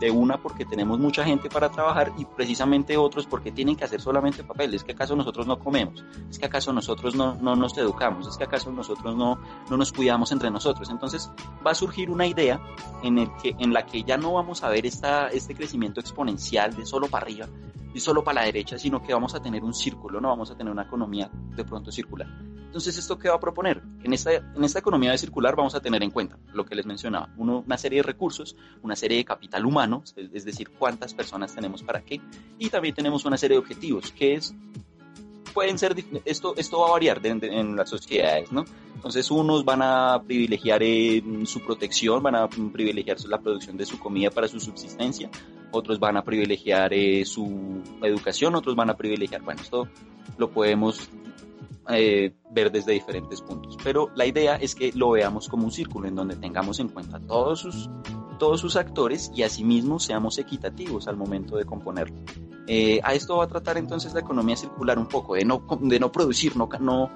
de, 0.00 0.10
una 0.10 0.38
porque 0.38 0.64
tenemos 0.64 0.98
mucha 0.98 1.22
gente 1.22 1.50
para 1.50 1.68
trabajar 1.68 2.14
y 2.16 2.24
precisamente 2.24 2.96
otros 2.96 3.26
porque 3.26 3.52
tienen 3.52 3.76
que 3.76 3.84
hacer 3.84 4.00
solamente 4.00 4.42
papel. 4.42 4.72
¿Es 4.72 4.84
que 4.84 4.92
acaso 4.92 5.14
nosotros 5.16 5.46
no 5.46 5.58
comemos? 5.58 6.02
¿Es 6.30 6.38
que 6.38 6.46
acaso 6.46 6.72
nosotros 6.72 7.14
no, 7.14 7.34
no 7.34 7.54
nos 7.54 7.76
educamos? 7.76 8.26
¿Es 8.26 8.38
que 8.38 8.44
acaso 8.44 8.72
nosotros 8.72 9.14
no, 9.14 9.38
no 9.68 9.76
nos 9.76 9.92
cuidamos 9.92 10.32
entre 10.32 10.50
nosotros? 10.50 10.88
Entonces 10.88 11.30
va 11.66 11.72
a 11.72 11.74
surgir 11.74 12.08
una 12.08 12.26
idea 12.26 12.58
en, 13.02 13.18
el 13.18 13.28
que, 13.42 13.54
en 13.58 13.74
la 13.74 13.84
que 13.84 14.02
ya 14.02 14.16
no 14.16 14.32
vamos 14.32 14.62
a 14.62 14.70
ver 14.70 14.86
esta, 14.86 15.28
este 15.28 15.54
crecimiento 15.54 16.00
exponencial 16.00 16.74
de 16.74 16.86
solo 16.86 17.08
para 17.08 17.26
arriba, 17.26 17.48
solo 18.00 18.22
para 18.22 18.40
la 18.40 18.46
derecha, 18.46 18.78
sino 18.78 19.02
que 19.02 19.12
vamos 19.12 19.34
a 19.34 19.42
tener 19.42 19.64
un 19.64 19.74
círculo, 19.74 20.20
no 20.20 20.28
vamos 20.28 20.50
a 20.50 20.56
tener 20.56 20.72
una 20.72 20.82
economía 20.82 21.30
de 21.32 21.64
pronto 21.64 21.90
circular. 21.90 22.28
Entonces, 22.66 22.98
¿esto 22.98 23.18
qué 23.18 23.28
va 23.28 23.36
a 23.36 23.40
proponer? 23.40 23.82
En 24.02 24.12
esta, 24.12 24.34
en 24.34 24.64
esta 24.64 24.80
economía 24.80 25.10
de 25.10 25.18
circular 25.18 25.56
vamos 25.56 25.74
a 25.74 25.80
tener 25.80 26.02
en 26.02 26.10
cuenta 26.10 26.38
lo 26.52 26.64
que 26.66 26.74
les 26.74 26.84
mencionaba, 26.84 27.32
uno, 27.36 27.62
una 27.64 27.78
serie 27.78 27.98
de 27.98 28.02
recursos, 28.02 28.56
una 28.82 28.96
serie 28.96 29.18
de 29.18 29.24
capital 29.24 29.64
humano, 29.64 30.02
es 30.16 30.44
decir, 30.44 30.70
cuántas 30.70 31.14
personas 31.14 31.54
tenemos 31.54 31.82
para 31.82 32.02
qué, 32.02 32.20
y 32.58 32.68
también 32.68 32.94
tenemos 32.94 33.24
una 33.24 33.36
serie 33.36 33.56
de 33.56 33.60
objetivos, 33.60 34.12
que 34.12 34.34
es 34.34 34.54
pueden 35.56 35.78
ser, 35.78 35.96
esto, 36.26 36.52
esto 36.58 36.80
va 36.80 36.88
a 36.88 36.90
variar 36.90 37.18
en 37.24 37.76
las 37.76 37.88
sociedades, 37.88 38.52
¿no? 38.52 38.66
Entonces 38.94 39.30
unos 39.30 39.64
van 39.64 39.80
a 39.80 40.20
privilegiar 40.22 40.82
su 41.46 41.60
protección, 41.64 42.22
van 42.22 42.34
a 42.34 42.46
privilegiar 42.46 43.18
la 43.26 43.40
producción 43.40 43.78
de 43.78 43.86
su 43.86 43.98
comida 43.98 44.30
para 44.30 44.48
su 44.48 44.60
subsistencia, 44.60 45.30
otros 45.76 45.98
van 45.98 46.16
a 46.16 46.24
privilegiar 46.24 46.92
eh, 46.92 47.24
su 47.24 47.82
educación, 48.02 48.54
otros 48.54 48.74
van 48.74 48.90
a 48.90 48.96
privilegiar, 48.96 49.42
bueno, 49.42 49.60
esto 49.62 49.88
lo 50.38 50.50
podemos 50.50 51.08
eh, 51.88 52.34
ver 52.50 52.72
desde 52.72 52.92
diferentes 52.92 53.40
puntos, 53.42 53.76
pero 53.82 54.10
la 54.14 54.26
idea 54.26 54.56
es 54.56 54.74
que 54.74 54.92
lo 54.92 55.10
veamos 55.10 55.48
como 55.48 55.64
un 55.64 55.72
círculo 55.72 56.08
en 56.08 56.14
donde 56.14 56.36
tengamos 56.36 56.80
en 56.80 56.88
cuenta 56.88 57.20
todos 57.20 57.60
sus, 57.60 57.88
todos 58.38 58.60
sus 58.60 58.76
actores 58.76 59.30
y 59.34 59.42
asimismo 59.42 59.98
seamos 59.98 60.38
equitativos 60.38 61.08
al 61.08 61.16
momento 61.16 61.56
de 61.56 61.64
componerlo. 61.64 62.16
Eh, 62.66 63.00
a 63.04 63.14
esto 63.14 63.36
va 63.36 63.44
a 63.44 63.48
tratar 63.48 63.78
entonces 63.78 64.12
la 64.12 64.20
economía 64.20 64.56
circular 64.56 64.98
un 64.98 65.06
poco, 65.06 65.34
de 65.34 65.44
no, 65.44 65.62
de 65.80 66.00
no 66.00 66.10
producir, 66.10 66.56
no, 66.56 66.68
no, 66.80 67.10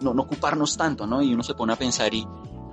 no, 0.00 0.14
no 0.14 0.22
ocuparnos 0.22 0.76
tanto, 0.76 1.06
¿no? 1.06 1.22
Y 1.22 1.32
uno 1.32 1.44
se 1.44 1.54
pone 1.54 1.72
a 1.72 1.76
pensar 1.76 2.12
y, 2.12 2.26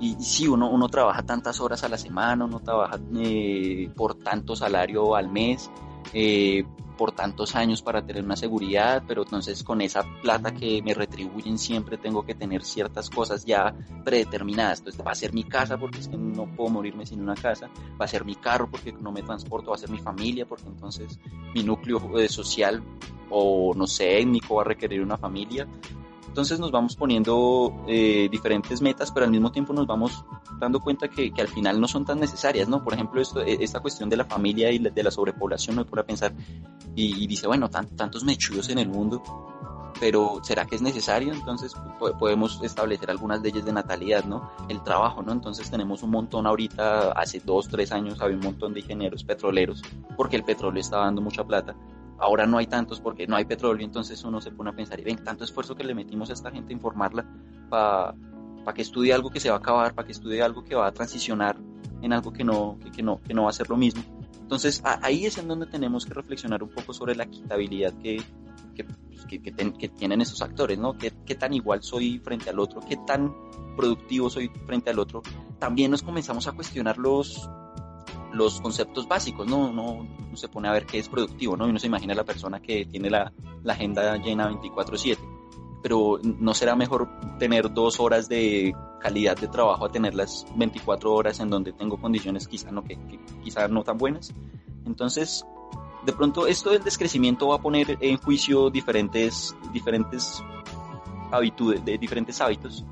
y, 0.03 0.22
sí, 0.22 0.48
uno, 0.48 0.69
uno 0.69 0.89
trabaja 0.89 1.24
tantas 1.24 1.62
horas 1.62 1.83
a 1.83 1.89
la 1.89 1.98
semana, 1.98 2.43
uno 2.43 2.60
trabaja 2.60 3.00
eh, 3.15 3.89
por 3.95 4.15
tanto 4.15 4.53
salario 4.53 5.15
al 5.15 5.29
mes, 5.29 5.72
eh, 6.13 6.65
por 6.98 7.13
tantos 7.13 7.55
años 7.55 7.81
para 7.81 8.05
tener 8.05 8.24
una 8.24 8.36
seguridad, 8.36 9.03
pero 9.07 9.24
entonces 9.24 9.63
con 9.63 9.79
esa 9.79 10.03
plata 10.22 10.53
que 10.53 10.81
me 10.83 10.93
retribuyen 10.93 11.57
siempre 11.57 11.98
tengo 11.98 12.25
que 12.25 12.36
tener 12.36 12.63
ciertas 12.65 13.10
cosas 13.10 13.45
ya 13.45 13.74
predeterminadas. 14.03 14.79
Entonces 14.79 15.05
va 15.05 15.12
a 15.12 15.15
ser 15.15 15.33
mi 15.33 15.45
casa 15.45 15.77
porque 15.77 16.00
es 16.00 16.10
que 16.10 16.17
no 16.17 16.45
puedo 16.53 16.69
morirme 16.69 17.05
sin 17.05 17.22
una 17.22 17.36
casa, 17.36 17.69
va 18.00 18.05
a 18.05 18.07
ser 18.07 18.25
mi 18.25 18.36
carro 18.36 18.69
porque 18.69 18.91
no 18.91 19.12
me 19.12 19.24
transporto, 19.24 19.69
va 19.69 19.75
a 19.75 19.79
ser 19.79 19.89
mi 19.89 20.00
familia 20.00 20.45
porque 20.45 20.67
entonces 20.67 21.17
mi 21.55 21.63
núcleo 21.63 22.19
eh, 22.19 22.27
social 22.27 22.83
o 23.29 23.74
no 23.74 23.88
sé, 23.88 24.19
étnico 24.19 24.55
va 24.55 24.63
a 24.63 24.65
requerir 24.65 25.01
una 25.01 25.17
familia. 25.17 25.65
Entonces 26.34 26.60
nos 26.60 26.72
vamos 26.72 26.96
poniendo 26.96 27.86
eh, 27.88 28.28
diferentes 28.32 28.82
metas, 28.82 29.12
pero 29.12 29.28
al 29.28 29.32
mismo 29.32 29.52
tiempo 29.52 29.72
nos 29.72 29.86
vamos 29.86 30.25
dando 30.60 30.80
cuenta 30.80 31.08
que, 31.08 31.32
que, 31.32 31.42
al 31.44 31.48
final 31.48 31.80
no 31.80 31.88
son 31.88 32.06
tan 32.06 32.20
necesarias, 32.20 32.68
¿no? 32.68 32.84
Por 32.84 32.96
ejemplo, 32.96 33.22
esto, 33.22 33.42
e, 33.42 33.63
esta 33.63 33.82
cuestión 33.82 34.10
de 34.10 34.18
la 34.18 34.25
familia 34.25 34.72
y 34.72 34.80
de 34.80 35.04
la 35.04 35.12
sobrepoblación, 35.12 35.75
me 35.75 35.86
pone 35.86 36.02
a 36.02 36.06
pensar 36.08 36.34
y, 36.96 37.24
y 37.24 37.28
dice, 37.28 37.46
bueno, 37.46 37.70
tantos 37.70 38.24
mechudos 38.24 38.70
en 38.70 38.80
el 38.80 38.90
mundo, 38.90 39.22
pero 40.00 40.40
¿será 40.42 40.66
que 40.66 40.75
es 40.75 40.82
necesario? 40.82 41.34
Entonces 41.34 41.75
podemos 42.18 42.60
establecer 42.63 43.12
algunas 43.12 43.40
leyes 43.44 43.63
de 43.63 43.72
natalidad, 43.72 44.25
¿no? 44.25 44.50
El 44.70 44.82
trabajo, 44.82 45.22
¿no? 45.22 45.34
Entonces 45.34 45.70
tenemos 45.70 46.02
un 46.02 46.10
montón 46.10 46.48
ahorita, 46.48 47.12
hace 47.12 47.42
dos, 47.42 47.68
tres 47.70 47.92
años 47.92 48.20
había 48.22 48.38
un 48.38 48.44
montón 48.44 48.74
de 48.74 48.80
ingenieros 48.80 49.24
petroleros, 49.24 49.84
porque 50.18 50.36
el 50.36 50.44
petróleo 50.44 50.82
está 50.82 50.98
dando 50.98 51.22
mucha 51.22 51.44
plata, 51.44 51.75
ahora 52.24 52.46
no 52.46 52.58
hay 52.58 52.68
tantos 52.68 53.01
porque 53.01 53.27
no 53.27 53.36
hay 53.36 53.46
petróleo, 53.46 53.86
entonces 53.86 54.24
uno 54.24 54.39
se 54.39 54.51
pone 54.51 54.70
a 54.70 54.74
pensar, 54.74 55.00
y 55.00 55.03
ven, 55.03 55.24
tanto 55.24 55.44
esfuerzo 55.44 55.75
que 55.75 55.84
le 55.84 55.94
metimos 55.94 56.30
a 56.30 56.34
esta 56.34 56.51
gente 56.51 56.72
a 56.72 56.75
informarla 56.75 57.25
para 57.70 58.15
que 58.74 58.82
estudie 58.82 59.13
algo 59.13 59.30
que 59.30 59.42
se 59.42 59.50
va 59.50 59.56
a 59.56 59.60
acabar, 59.60 59.94
para 59.94 60.06
que 60.06 60.13
estudie 60.13 60.42
algo 60.42 60.63
que 60.63 60.74
va 60.74 60.88
a 60.88 60.94
transicionar 60.94 61.58
en 62.01 62.13
algo 62.13 62.32
que 62.32 62.44
no, 62.44 62.80
que, 62.96 63.03
no, 63.03 63.22
que 63.22 63.34
no 63.34 63.44
va 63.44 63.50
a 63.50 63.53
ser 63.53 63.70
lo 63.70 63.75
mismo. 63.75 64.01
Entonces 64.39 64.82
ahí 65.01 65.25
es 65.25 65.38
en 65.38 65.48
donde 65.48 65.65
tenemos 65.65 66.06
que 66.06 66.13
reflexionar 66.13 66.63
un 66.63 66.70
poco 66.70 66.94
sobre 66.94 67.15
la 67.15 67.25
quitabilidad 67.25 67.94
que, 67.94 68.22
que, 68.74 68.86
pues, 68.86 69.25
que, 69.25 69.89
tienen 69.89 70.22
esos 70.22 70.42
actores, 70.42 70.77
¿no? 70.80 70.98
¿Qué, 70.98 71.12
¿Qué 71.25 71.36
tan 71.36 71.53
igual 71.53 71.84
soy 71.84 72.20
frente 72.20 72.50
al 72.50 72.60
otro? 72.60 72.82
¿Qué 72.88 72.98
tan 73.06 73.34
productivo 73.75 74.30
soy 74.30 74.50
frente 74.65 74.92
al 74.92 75.00
otro? 75.00 75.24
También 75.60 75.92
nos 75.92 76.03
comenzamos 76.03 76.48
a 76.48 76.53
cuestionar 76.53 76.98
los, 76.98 77.50
los 78.34 78.60
conceptos 78.62 79.08
básicos, 79.08 79.48
¿no? 79.48 79.70
Uno, 79.70 80.08
se 80.34 80.48
pone 80.48 80.68
a 80.68 80.72
ver 80.72 80.86
qué 80.86 81.00
es 81.00 81.10
productivo, 81.10 81.56
¿no? 81.56 81.68
Y 81.68 81.70
uno 81.70 81.80
se 81.80 81.88
imagina 81.88 82.13
a 82.13 82.18
la 82.18 82.24
persona 82.24 82.62
que 82.62 82.86
tiene 82.86 83.10
la, 83.10 83.32
la 83.63 83.74
agenda 83.74 84.18
llena 84.18 84.50
24/7. 84.50 85.18
Pero 85.82 86.20
¿no 86.24 86.54
será 86.54 86.75
mejor 86.75 87.10
tener 87.38 87.74
dos 87.74 88.00
horas 88.00 88.30
de 88.30 88.74
calidad 89.02 89.38
de 89.38 89.50
trabajo 89.50 89.86
a 89.86 89.92
tener 89.92 90.16
las 90.16 90.46
24 90.56 91.13
horas 91.13 91.40
en 91.42 91.50
donde 91.50 91.74
tengo 91.74 92.00
condiciones 92.00 92.48
quizá 92.48 92.72
no, 92.72 92.84
que, 92.84 92.98
quizá 93.44 93.68
no 93.68 93.84
tan 93.84 93.98
buenas? 93.98 94.34
Entonces, 94.86 95.46
de 96.06 96.13
pronto 96.13 96.48
esto 96.48 96.72
del 96.72 96.84
descrecimiento 96.84 97.50
va 97.50 97.56
a 97.56 97.62
poner 97.62 97.98
en 98.00 98.18
juicio 98.18 98.70
diferentes, 98.70 99.56
diferentes 99.74 100.42
habitudes, 101.32 101.84
de 101.84 101.98
diferentes 101.98 102.40
hábitos 102.40 102.86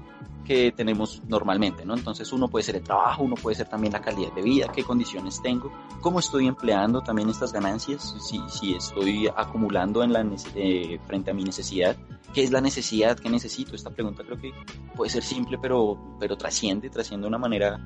que 0.52 0.74
tenemos 0.74 1.22
normalmente, 1.30 1.86
¿no? 1.86 1.94
Entonces 1.94 2.34
uno 2.34 2.50
puede 2.50 2.64
ser 2.64 2.76
el 2.76 2.84
trabajo, 2.84 3.24
uno 3.24 3.36
puede 3.36 3.56
ser 3.56 3.70
también 3.70 3.94
la 3.94 4.02
calidad 4.02 4.34
de 4.34 4.42
vida, 4.42 4.70
qué 4.76 4.84
condiciones 4.84 5.42
tengo, 5.42 5.72
cómo 6.02 6.20
estoy 6.20 6.46
empleando 6.46 7.00
también 7.00 7.30
estas 7.30 7.54
ganancias, 7.54 8.18
si, 8.20 8.38
si 8.50 8.74
estoy 8.74 9.30
acumulando 9.34 10.04
en 10.04 10.12
la, 10.12 10.30
eh, 10.56 11.00
frente 11.08 11.32
a 11.32 11.34
mi 11.34 11.46
necesidad, 11.46 11.96
qué 12.34 12.44
es 12.44 12.52
la 12.52 12.60
necesidad, 12.60 13.18
qué 13.18 13.30
necesito. 13.30 13.78
Esta 13.78 13.92
pregunta 13.92 14.26
creo 14.26 14.38
que 14.38 14.52
puede 14.94 15.10
ser 15.10 15.24
simple, 15.24 15.58
pero, 15.58 16.18
pero 16.20 16.36
trasciende, 16.36 16.90
trasciende 16.90 17.24
de 17.24 17.30
una 17.30 17.38
manera 17.38 17.80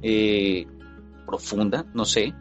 eh, 0.00 0.68
profunda, 1.26 1.84
no 1.94 2.04
sé. 2.04 2.32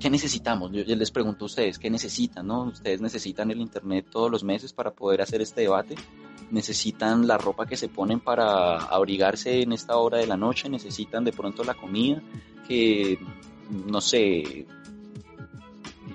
¿Qué 0.00 0.08
necesitamos? 0.08 0.72
Yo, 0.72 0.82
yo 0.82 0.96
les 0.96 1.10
pregunto 1.10 1.44
a 1.44 1.46
ustedes, 1.46 1.78
¿qué 1.78 1.90
necesitan? 1.90 2.46
No? 2.46 2.64
¿Ustedes 2.64 3.02
necesitan 3.02 3.50
el 3.50 3.60
Internet 3.60 4.06
todos 4.10 4.30
los 4.30 4.42
meses 4.42 4.72
para 4.72 4.94
poder 4.94 5.20
hacer 5.20 5.42
este 5.42 5.60
debate? 5.60 5.94
Necesitan 6.50 7.26
la 7.26 7.38
ropa 7.38 7.66
que 7.66 7.76
se 7.76 7.88
ponen 7.88 8.20
para 8.20 8.76
abrigarse 8.76 9.62
en 9.62 9.72
esta 9.72 9.96
hora 9.96 10.18
de 10.18 10.26
la 10.26 10.36
noche, 10.36 10.68
necesitan 10.68 11.24
de 11.24 11.32
pronto 11.32 11.64
la 11.64 11.74
comida, 11.74 12.22
que 12.66 13.18
no 13.86 14.00
sé, 14.00 14.66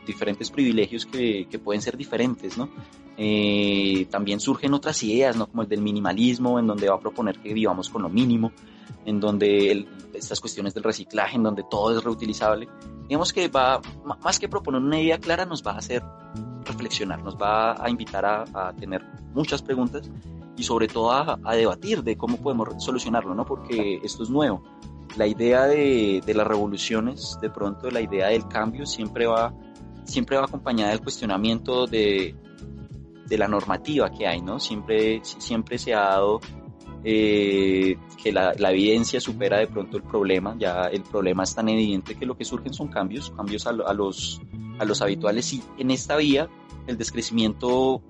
diferentes 0.05 0.49
privilegios 0.49 1.05
que, 1.05 1.47
que 1.49 1.59
pueden 1.59 1.81
ser 1.81 1.97
diferentes, 1.97 2.57
¿no? 2.57 2.69
Eh, 3.21 4.07
también 4.09 4.39
surgen 4.39 4.73
otras 4.73 5.03
ideas, 5.03 5.35
¿no? 5.35 5.47
Como 5.47 5.63
el 5.63 5.67
del 5.67 5.81
minimalismo, 5.81 6.57
en 6.57 6.67
donde 6.67 6.87
va 6.87 6.95
a 6.95 6.99
proponer 6.99 7.39
que 7.39 7.53
vivamos 7.53 7.89
con 7.89 8.01
lo 8.01 8.09
mínimo, 8.09 8.53
en 9.05 9.19
donde 9.19 9.85
estas 10.13 10.39
cuestiones 10.39 10.73
del 10.73 10.83
reciclaje, 10.83 11.35
en 11.35 11.43
donde 11.43 11.65
todo 11.69 11.97
es 11.97 12.03
reutilizable. 12.03 12.69
Digamos 13.09 13.33
que 13.33 13.49
va, 13.49 13.81
más 14.23 14.39
que 14.39 14.47
proponer 14.47 14.81
una 14.81 15.01
idea 15.01 15.19
clara, 15.19 15.45
nos 15.45 15.65
va 15.65 15.73
a 15.73 15.77
hacer 15.79 16.01
reflexionar, 16.79 17.21
nos 17.23 17.35
va 17.35 17.73
a 17.83 17.89
invitar 17.89 18.25
a, 18.25 18.73
tener 18.73 19.03
muchas 19.33 19.61
preguntas 19.61 20.09
y 20.55 20.63
sobre 20.63 20.87
todo 20.87 21.11
a, 21.11 21.37
debatir 21.55 22.03
de 22.03 22.15
cómo 22.15 22.37
podemos 22.37 22.83
solucionarlo, 22.83 23.35
¿no? 23.35 23.45
Porque 23.45 23.99
esto 24.03 24.23
es 24.23 24.29
nuevo. 24.29 24.63
La 25.17 25.27
idea 25.27 25.65
de, 25.65 26.21
de 26.25 26.33
las 26.33 26.47
revoluciones, 26.47 27.37
de 27.41 27.49
pronto 27.49 27.89
la 27.91 28.01
idea 28.01 28.27
del 28.27 28.47
cambio 28.47 28.85
siempre 28.85 29.25
va, 29.25 29.53
siempre 30.05 30.37
va 30.37 30.45
acompañada 30.45 30.91
del 30.91 31.01
cuestionamiento 31.01 31.85
de, 31.87 32.35
de 33.27 33.37
la 33.37 33.47
normativa 33.47 34.09
que 34.09 34.27
hay, 34.27 34.41
¿no? 34.41 34.59
Siempre, 34.59 35.21
siempre 35.23 35.77
se 35.77 35.93
ha 35.93 36.01
dado 36.01 36.39
eh, 37.03 37.97
que 38.21 38.31
la, 38.31 38.53
la, 38.57 38.71
evidencia 38.71 39.19
supera 39.19 39.57
de 39.57 39.67
pronto 39.67 39.97
el 39.97 40.03
problema, 40.03 40.55
ya 40.57 40.83
el 40.83 41.01
problema 41.03 41.43
es 41.43 41.55
tan 41.55 41.69
evidente 41.69 42.15
que 42.15 42.25
lo 42.25 42.37
que 42.37 42.45
surgen 42.45 42.73
son 42.73 42.89
cambios, 42.89 43.31
cambios 43.31 43.65
a, 43.65 43.69
a 43.69 43.93
los, 43.93 44.41
a 44.79 44.85
los 44.85 45.01
habituales 45.01 45.53
y 45.53 45.61
en 45.77 45.91
esta 45.91 46.17
vía 46.17 46.49
el 46.87 46.97
descrecimiento 46.97 48.01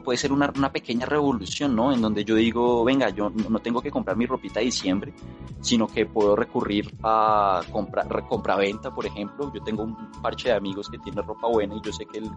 puede 0.00 0.16
ser 0.16 0.32
una, 0.32 0.50
una, 0.56 0.72
pequeña 0.72 1.06
revolución, 1.06 1.76
¿no? 1.76 1.92
En 1.92 2.00
donde 2.00 2.24
yo 2.24 2.34
digo, 2.34 2.84
venga, 2.84 3.10
yo 3.10 3.30
no 3.30 3.58
tengo 3.58 3.82
que 3.82 3.90
comprar 3.90 4.16
mi 4.16 4.26
ropita 4.26 4.60
de 4.60 4.66
diciembre, 4.66 5.12
sino 5.60 5.86
que 5.86 6.06
puedo 6.06 6.34
recurrir 6.34 6.94
a 7.02 7.60
comprar, 7.70 8.26
compra-venta, 8.26 8.94
por 8.94 9.06
ejemplo. 9.06 9.52
Yo 9.52 9.62
tengo 9.62 9.82
un 9.82 10.10
parche 10.22 10.48
de 10.48 10.54
amigos 10.54 10.88
que 10.88 10.98
tiene 10.98 11.20
ropa 11.22 11.48
buena 11.48 11.74
y 11.76 11.80
yo 11.82 11.92
sé 11.92 12.06
que 12.06 12.18
el, 12.18 12.30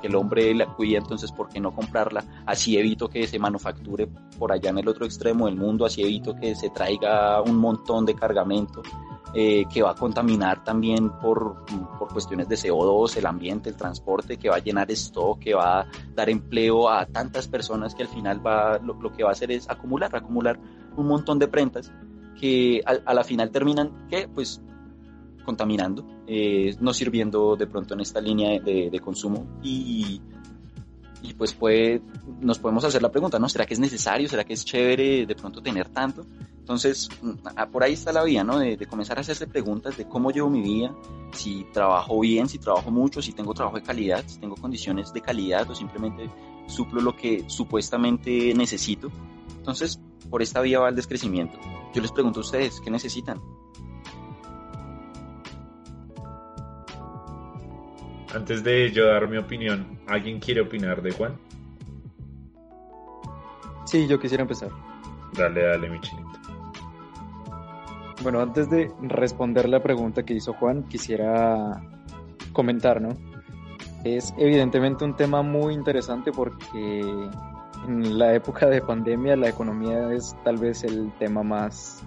que 0.00 0.08
el 0.08 0.16
hombre 0.16 0.54
la 0.54 0.66
cuida, 0.66 0.98
entonces 0.98 1.30
¿por 1.32 1.48
qué 1.48 1.60
no 1.60 1.72
comprarla? 1.72 2.24
Así 2.44 2.76
evito 2.76 3.08
que 3.08 3.26
se 3.26 3.38
manufacture 3.38 4.08
por 4.38 4.52
allá 4.52 4.70
en 4.70 4.78
el 4.78 4.88
otro 4.88 5.06
extremo 5.06 5.46
del 5.46 5.56
mundo, 5.56 5.86
así 5.86 6.02
evito 6.02 6.34
que 6.34 6.54
se 6.54 6.70
traiga 6.70 7.40
un 7.42 7.56
montón 7.58 8.04
de 8.04 8.14
cargamento 8.14 8.82
eh, 9.38 9.66
que 9.70 9.82
va 9.82 9.90
a 9.90 9.94
contaminar 9.94 10.64
también 10.64 11.10
por, 11.10 11.66
por 11.98 12.08
cuestiones 12.08 12.48
de 12.48 12.56
CO2, 12.56 13.18
el 13.18 13.26
ambiente, 13.26 13.68
el 13.68 13.76
transporte, 13.76 14.38
que 14.38 14.48
va 14.48 14.56
a 14.56 14.60
llenar 14.60 14.90
stock, 14.92 15.38
que 15.38 15.52
va 15.52 15.80
a 15.80 15.86
dar 16.14 16.30
empleo 16.30 16.88
a 16.88 17.04
tantas 17.04 17.46
personas 17.46 17.94
que 17.94 18.04
al 18.04 18.08
final 18.08 18.44
va, 18.44 18.78
lo, 18.78 18.98
que 19.12 19.22
va 19.22 19.28
a 19.28 19.32
hacer 19.32 19.50
es 19.52 19.68
acumular, 19.68 20.16
acumular 20.16 20.58
un 20.96 21.06
montón 21.06 21.38
de 21.38 21.48
prendas 21.48 21.92
que 22.40 22.80
a, 22.86 23.12
la 23.12 23.24
final 23.24 23.50
terminan, 23.50 24.06
que 24.08 24.26
Pues 24.26 24.62
contaminando, 25.44 26.02
eh, 26.26 26.74
no 26.80 26.94
sirviendo 26.94 27.56
de 27.56 27.66
pronto 27.66 27.92
en 27.92 28.00
esta 28.00 28.22
línea 28.22 28.58
de, 28.58 28.88
de 28.90 29.00
consumo 29.00 29.46
y 29.62 30.18
y 30.18 30.20
pues 31.34 31.54
puede, 31.54 32.02
nos 32.40 32.58
podemos 32.58 32.84
hacer 32.84 33.02
la 33.02 33.10
pregunta, 33.10 33.38
¿no? 33.38 33.48
¿Será 33.48 33.66
que 33.66 33.74
es 33.74 33.80
necesario? 33.80 34.28
¿Será 34.28 34.44
que 34.44 34.52
es 34.52 34.64
chévere 34.64 35.26
de 35.26 35.34
pronto 35.34 35.62
tener 35.62 35.88
tanto? 35.88 36.26
Entonces, 36.58 37.08
mm, 37.22 37.70
por 37.70 37.84
ahí 37.84 37.92
está 37.92 38.12
la 38.12 38.24
vía, 38.24 38.42
¿no? 38.42 38.58
De, 38.58 38.76
comenzar 38.86 39.18
a 39.18 39.20
hacerse 39.20 39.46
preguntas 39.46 39.96
de 39.96 40.06
cómo 40.06 40.30
llevo 40.30 40.50
mi 40.50 40.62
vida, 40.62 40.94
si 41.32 41.64
trabajo 41.72 42.20
bien, 42.20 42.48
si 42.48 42.58
trabajo 42.58 42.90
mucho, 42.90 43.22
si 43.22 43.32
tengo 43.32 43.54
trabajo 43.54 43.76
de 43.76 43.82
calidad, 43.82 44.24
si 44.26 44.38
tengo 44.38 44.56
condiciones 44.56 45.12
de 45.12 45.20
calidad 45.20 45.70
o 45.70 45.74
simplemente 45.74 46.30
suplo 46.66 47.00
lo 47.00 47.16
que 47.16 47.44
supuestamente 47.48 48.52
necesito. 48.54 49.10
Entonces, 49.58 50.00
por 50.28 50.42
esta 50.42 50.60
vía 50.60 50.80
va 50.80 50.88
el 50.88 50.96
descrecimiento. 50.96 51.58
Yo 51.94 52.02
les 52.02 52.12
pregunto 52.12 52.40
a 52.40 52.42
ustedes, 52.42 52.80
¿qué 52.80 52.90
necesitan? 52.90 53.40
Antes 58.36 58.62
de 58.62 58.92
yo 58.92 59.06
dar 59.06 59.28
mi 59.28 59.38
opinión, 59.38 59.98
¿alguien 60.06 60.40
quiere 60.40 60.60
opinar 60.60 61.00
de 61.00 61.10
Juan? 61.10 61.38
Sí, 63.86 64.06
yo 64.06 64.20
quisiera 64.20 64.42
empezar. 64.42 64.68
Dale, 65.32 65.62
dale, 65.62 65.88
mi 65.88 65.98
chinito. 66.02 66.38
Bueno, 68.22 68.42
antes 68.42 68.68
de 68.68 68.92
responder 69.00 69.70
la 69.70 69.82
pregunta 69.82 70.22
que 70.22 70.34
hizo 70.34 70.52
Juan, 70.52 70.82
quisiera 70.82 71.82
comentar, 72.52 73.00
¿no? 73.00 73.16
Es 74.04 74.34
evidentemente 74.36 75.06
un 75.06 75.16
tema 75.16 75.40
muy 75.40 75.72
interesante 75.72 76.30
porque 76.30 77.00
en 77.88 78.18
la 78.18 78.34
época 78.34 78.66
de 78.66 78.82
pandemia 78.82 79.34
la 79.36 79.48
economía 79.48 80.12
es 80.12 80.36
tal 80.44 80.58
vez 80.58 80.84
el 80.84 81.10
tema 81.18 81.42
más 81.42 82.04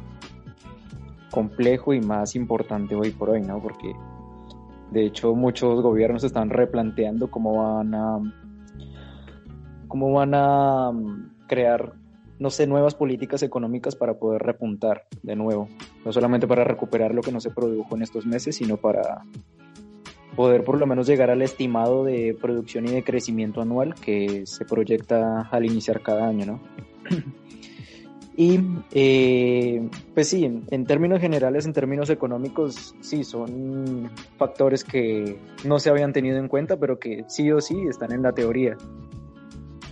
complejo 1.32 1.92
y 1.92 2.02
más 2.02 2.36
importante 2.36 2.94
hoy 2.94 3.10
por 3.10 3.32
hoy, 3.32 3.42
¿no? 3.42 3.60
Porque 3.60 3.96
de 4.92 5.06
hecho, 5.06 5.36
muchos 5.36 5.82
gobiernos 5.82 6.24
están 6.24 6.50
replanteando 6.50 7.30
cómo 7.30 7.64
van 7.64 7.94
a 7.94 8.20
cómo 9.88 10.12
van 10.14 10.34
a 10.36 10.92
mm, 10.92 11.48
crear 11.48 11.94
no 12.40 12.50
sé, 12.50 12.66
nuevas 12.68 12.96
políticas 12.96 13.44
económicas 13.44 13.96
para 13.96 14.18
poder 14.18 14.42
repuntar 14.42 15.08
de 15.24 15.36
nuevo. 15.36 15.68
No 16.06 16.14
solamente 16.14 16.48
para 16.48 16.64
recuperar 16.64 17.14
lo 17.14 17.22
que 17.22 17.34
no 17.34 17.42
se 17.42 17.52
produjo 17.52 17.96
en 17.96 18.02
estos 18.02 18.26
meses, 18.26 18.56
sino 18.56 18.78
para 18.78 19.24
poder 20.38 20.64
por 20.64 20.80
lo 20.80 20.88
menos 20.88 21.06
llegar 21.06 21.30
al 21.30 21.42
estimado 21.42 22.06
de 22.06 22.38
producción 22.40 22.88
y 22.88 22.92
de 22.92 23.04
crecimiento 23.04 23.62
anual 23.62 23.94
que 23.94 24.46
se 24.46 24.64
proyecta 24.64 25.50
al 25.52 25.66
iniciar 25.66 26.02
cada 26.02 26.28
año, 26.28 26.46
¿no? 26.46 26.62
Y 28.40 28.62
eh, 28.94 29.90
pues 30.14 30.30
sí, 30.30 30.46
en, 30.46 30.86
términos 30.86 31.20
generales, 31.20 31.66
en 31.66 31.74
términos 31.74 32.10
económicos, 32.10 32.96
sí, 33.02 33.26
son 33.26 34.10
factores 34.38 34.86
que 34.86 35.38
no 35.66 35.78
se 35.78 35.90
habían 35.90 36.14
tenido 36.14 36.38
en 36.38 36.48
cuenta, 36.48 36.78
pero 36.78 37.00
que 37.00 37.26
sí 37.28 37.52
o 37.52 37.60
sí 37.60 37.76
están 37.90 38.14
en 38.14 38.22
la 38.22 38.32
teoría. 38.32 38.78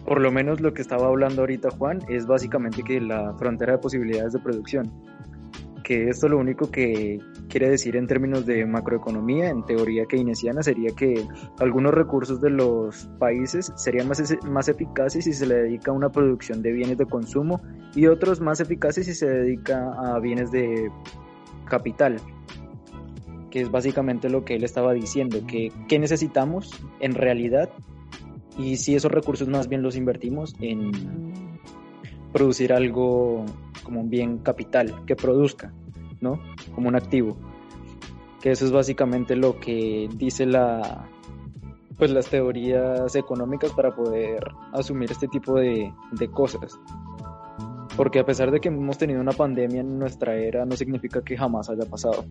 Por 0.05 0.21
lo 0.21 0.31
menos 0.31 0.61
lo 0.61 0.73
que 0.73 0.81
estaba 0.81 1.07
hablando 1.07 1.41
ahorita 1.41 1.71
Juan 1.71 1.99
es 2.07 2.25
básicamente 2.25 2.83
que 2.83 3.01
la 3.01 3.33
frontera 3.33 3.73
de 3.73 3.79
posibilidades 3.79 4.31
de 4.31 4.39
producción 4.39 4.93
que 5.87 6.09
esto 6.09 6.27
lo 6.27 6.37
único 6.37 6.69
que 6.69 7.17
quiere 7.47 7.69
decir 7.69 7.95
en 7.95 8.07
términos 8.07 8.45
de 8.45 8.65
macroeconomía, 8.65 9.47
en 9.47 9.63
teoría 9.65 10.05
keynesiana, 10.05 10.61
sería 10.61 10.89
que 10.93 11.25
algunos 11.59 11.93
recursos 11.93 12.41
de 12.41 12.49
los 12.49 13.09
países 13.19 13.71
serían 13.77 14.09
más, 14.09 14.21
más 14.43 14.67
eficaces 14.67 15.23
si 15.23 15.31
se 15.31 15.47
le 15.47 15.55
dedica 15.55 15.91
a 15.91 15.93
una 15.93 16.09
producción 16.09 16.61
de 16.61 16.73
bienes 16.73 16.97
de 16.97 17.05
consumo 17.05 17.61
y 17.95 18.07
otros 18.07 18.41
más 18.41 18.59
eficaces 18.59 19.05
si 19.05 19.13
se 19.15 19.29
dedica 19.29 19.93
a 19.93 20.19
bienes 20.19 20.51
de 20.51 20.91
capital 21.69 22.17
que 23.49 23.61
es 23.61 23.71
básicamente 23.71 24.29
lo 24.29 24.43
que 24.43 24.55
él 24.55 24.65
estaba 24.65 24.91
diciendo, 24.91 25.39
que 25.47 25.71
qué 25.87 25.99
necesitamos 25.99 26.69
en 26.99 27.15
realidad 27.15 27.69
y 28.57 28.75
si 28.75 28.93
esos 28.93 29.09
recursos 29.09 29.47
más 29.47 29.69
bien 29.69 29.83
los 29.83 29.95
invertimos 29.95 30.53
en 30.59 30.91
producir 32.33 32.73
algo 32.73 33.45
como 33.87 34.01
un 34.01 34.09
bien 34.09 34.39
capital 34.39 35.05
que 35.05 35.15
produzca, 35.15 35.73
¿no? 36.19 36.41
Como 36.75 36.89
un 36.89 36.95
activo. 36.97 37.37
Que 38.41 38.51
eso 38.51 38.65
es 38.65 38.71
básicamente 38.73 39.37
lo 39.37 39.61
que 39.61 40.09
dice 40.13 40.45
la 40.45 41.07
pues 41.97 42.11
las 42.11 42.29
teorías 42.29 43.15
económicas 43.15 43.71
para 43.71 43.95
poder 43.95 44.45
asumir 44.73 45.09
este 45.09 45.29
tipo 45.29 45.55
de, 45.55 45.91
de 46.11 46.29
cosas. 46.29 46.77
Porque 47.95 48.19
a 48.19 48.25
pesar 48.25 48.51
de 48.51 48.59
que 48.59 48.67
hemos 48.67 48.97
tenido 48.97 49.21
una 49.21 49.31
pandemia 49.31 49.79
en 49.79 49.97
nuestra 49.97 50.35
era, 50.35 50.65
no 50.65 50.75
significa 50.75 51.21
que 51.21 51.37
jamás 51.37 51.69
haya 51.69 51.89
pasado. 51.89 52.25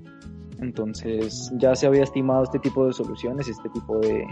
Entonces 0.61 1.51
ya 1.57 1.75
se 1.75 1.87
había 1.87 2.05
estimado 2.05 2.45
este 2.45 2.59
tipo 2.59 2.87
de 2.87 2.93
soluciones, 2.93 3.49
este 3.49 3.71
tipo 3.71 3.99
de, 3.99 4.27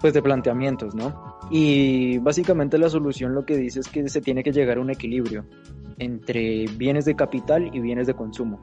pues 0.00 0.12
de 0.14 0.20
planteamientos, 0.20 0.94
¿no? 0.96 1.38
Y 1.50 2.18
básicamente 2.18 2.78
la 2.78 2.88
solución 2.88 3.34
lo 3.34 3.44
que 3.44 3.56
dice 3.56 3.80
es 3.80 3.88
que 3.88 4.08
se 4.08 4.20
tiene 4.20 4.44
que 4.44 4.52
llegar 4.52 4.78
a 4.78 4.80
un 4.80 4.90
equilibrio 4.90 5.44
entre 5.98 6.66
bienes 6.76 7.04
de 7.04 7.16
capital 7.16 7.70
y 7.74 7.80
bienes 7.80 8.06
de 8.06 8.14
consumo 8.14 8.60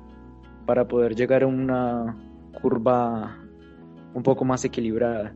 para 0.66 0.88
poder 0.88 1.16
llegar 1.16 1.44
a 1.44 1.48
una 1.48 2.18
curva 2.62 3.38
un 4.14 4.24
poco 4.24 4.46
más 4.46 4.64
equilibrada. 4.64 5.36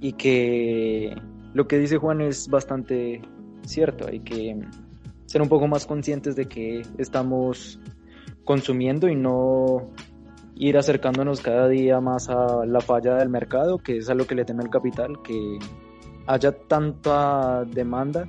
Y 0.00 0.12
que 0.12 1.16
lo 1.52 1.66
que 1.66 1.78
dice 1.78 1.96
Juan 1.96 2.20
es 2.20 2.48
bastante 2.48 3.22
cierto, 3.62 4.06
hay 4.06 4.20
que 4.20 4.56
ser 5.26 5.42
un 5.42 5.48
poco 5.48 5.66
más 5.66 5.86
conscientes 5.86 6.36
de 6.36 6.46
que 6.46 6.82
estamos 6.98 7.80
consumiendo 8.44 9.08
y 9.08 9.16
no 9.16 9.90
ir 10.54 10.78
acercándonos 10.78 11.40
cada 11.40 11.68
día 11.68 12.00
más 12.00 12.30
a 12.30 12.64
la 12.64 12.80
falla 12.80 13.16
del 13.16 13.28
mercado, 13.28 13.78
que 13.78 13.98
es 13.98 14.08
a 14.08 14.14
lo 14.14 14.26
que 14.26 14.34
le 14.34 14.44
teme 14.44 14.62
el 14.62 14.70
capital, 14.70 15.20
que 15.22 15.58
haya 16.26 16.52
tanta 16.52 17.64
demanda 17.64 18.26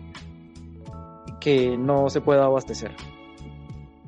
que 1.39 1.77
no 1.77 2.09
se 2.09 2.21
pueda 2.21 2.45
abastecer. 2.45 2.91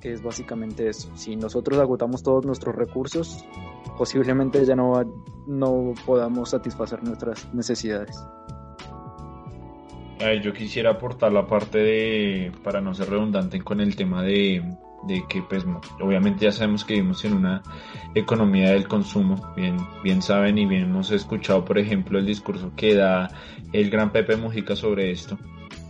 Que 0.01 0.13
es 0.13 0.23
básicamente 0.23 0.87
eso. 0.87 1.09
Si 1.15 1.35
nosotros 1.35 1.79
agotamos 1.79 2.23
todos 2.23 2.45
nuestros 2.45 2.75
recursos, 2.75 3.45
posiblemente 3.97 4.63
ya 4.65 4.75
no, 4.75 5.03
no 5.47 5.93
podamos 6.05 6.51
satisfacer 6.51 7.03
nuestras 7.03 7.53
necesidades. 7.53 8.17
yo 10.41 10.53
quisiera 10.53 10.91
aportar 10.91 11.33
la 11.33 11.45
parte 11.47 11.79
de, 11.79 12.51
para 12.63 12.81
no 12.81 12.93
ser 12.93 13.09
redundante 13.09 13.61
con 13.61 13.81
el 13.81 13.95
tema 13.95 14.23
de, 14.23 14.63
de 15.03 15.25
que 15.27 15.41
pues 15.41 15.65
obviamente 16.01 16.45
ya 16.45 16.51
sabemos 16.51 16.85
que 16.85 16.95
vivimos 16.95 17.23
en 17.25 17.33
una 17.33 17.61
economía 18.15 18.71
del 18.71 18.87
consumo, 18.87 19.53
bien, 19.55 19.77
bien 20.03 20.21
saben 20.21 20.57
y 20.57 20.65
bien 20.65 20.83
hemos 20.83 21.11
escuchado 21.11 21.63
por 21.65 21.77
ejemplo 21.77 22.19
el 22.19 22.25
discurso 22.25 22.71
que 22.75 22.95
da 22.95 23.29
el 23.71 23.89
gran 23.89 24.11
Pepe 24.11 24.35
Mujica 24.35 24.75
sobre 24.75 25.11
esto. 25.11 25.37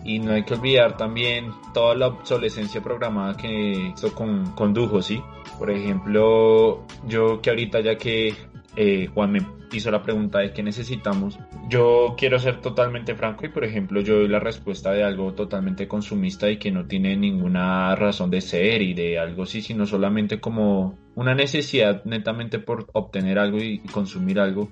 Y 0.05 0.19
no 0.19 0.31
hay 0.31 0.43
que 0.43 0.53
olvidar 0.53 0.95
también 0.95 1.51
toda 1.73 1.93
la 1.93 2.07
obsolescencia 2.07 2.81
programada 2.81 3.35
que 3.35 3.89
esto 3.89 4.13
con, 4.13 4.51
condujo, 4.51 5.01
¿sí? 5.01 5.21
Por 5.57 5.69
ejemplo, 5.69 6.85
yo 7.05 7.41
que 7.41 7.49
ahorita 7.49 7.81
ya 7.81 7.97
que 7.97 8.33
eh, 8.75 9.07
Juan 9.13 9.31
me 9.31 9.45
hizo 9.71 9.91
la 9.91 10.03
pregunta 10.03 10.39
de 10.39 10.53
qué 10.53 10.63
necesitamos, 10.63 11.39
yo 11.69 12.15
quiero 12.17 12.39
ser 12.39 12.61
totalmente 12.61 13.15
franco 13.15 13.45
y 13.45 13.49
por 13.49 13.63
ejemplo 13.63 14.01
yo 14.01 14.15
doy 14.15 14.27
la 14.27 14.39
respuesta 14.39 14.91
de 14.91 15.03
algo 15.03 15.33
totalmente 15.33 15.87
consumista 15.87 16.49
y 16.49 16.57
que 16.57 16.71
no 16.71 16.85
tiene 16.85 17.15
ninguna 17.15 17.95
razón 17.95 18.29
de 18.31 18.41
ser 18.41 18.81
y 18.81 18.93
de 18.93 19.19
algo 19.19 19.43
así, 19.43 19.61
sino 19.61 19.85
solamente 19.85 20.39
como 20.39 20.97
una 21.15 21.35
necesidad 21.35 22.03
netamente 22.05 22.59
por 22.59 22.87
obtener 22.93 23.39
algo 23.39 23.57
y 23.57 23.79
consumir 23.91 24.39
algo 24.39 24.69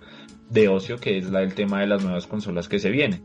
de 0.50 0.70
ocio, 0.70 0.98
que 0.98 1.18
es 1.18 1.30
la 1.30 1.42
del 1.42 1.54
tema 1.54 1.82
de 1.82 1.88
las 1.88 2.04
nuevas 2.04 2.28
consolas 2.28 2.70
que 2.70 2.80
se 2.80 2.90
vienen. 2.90 3.22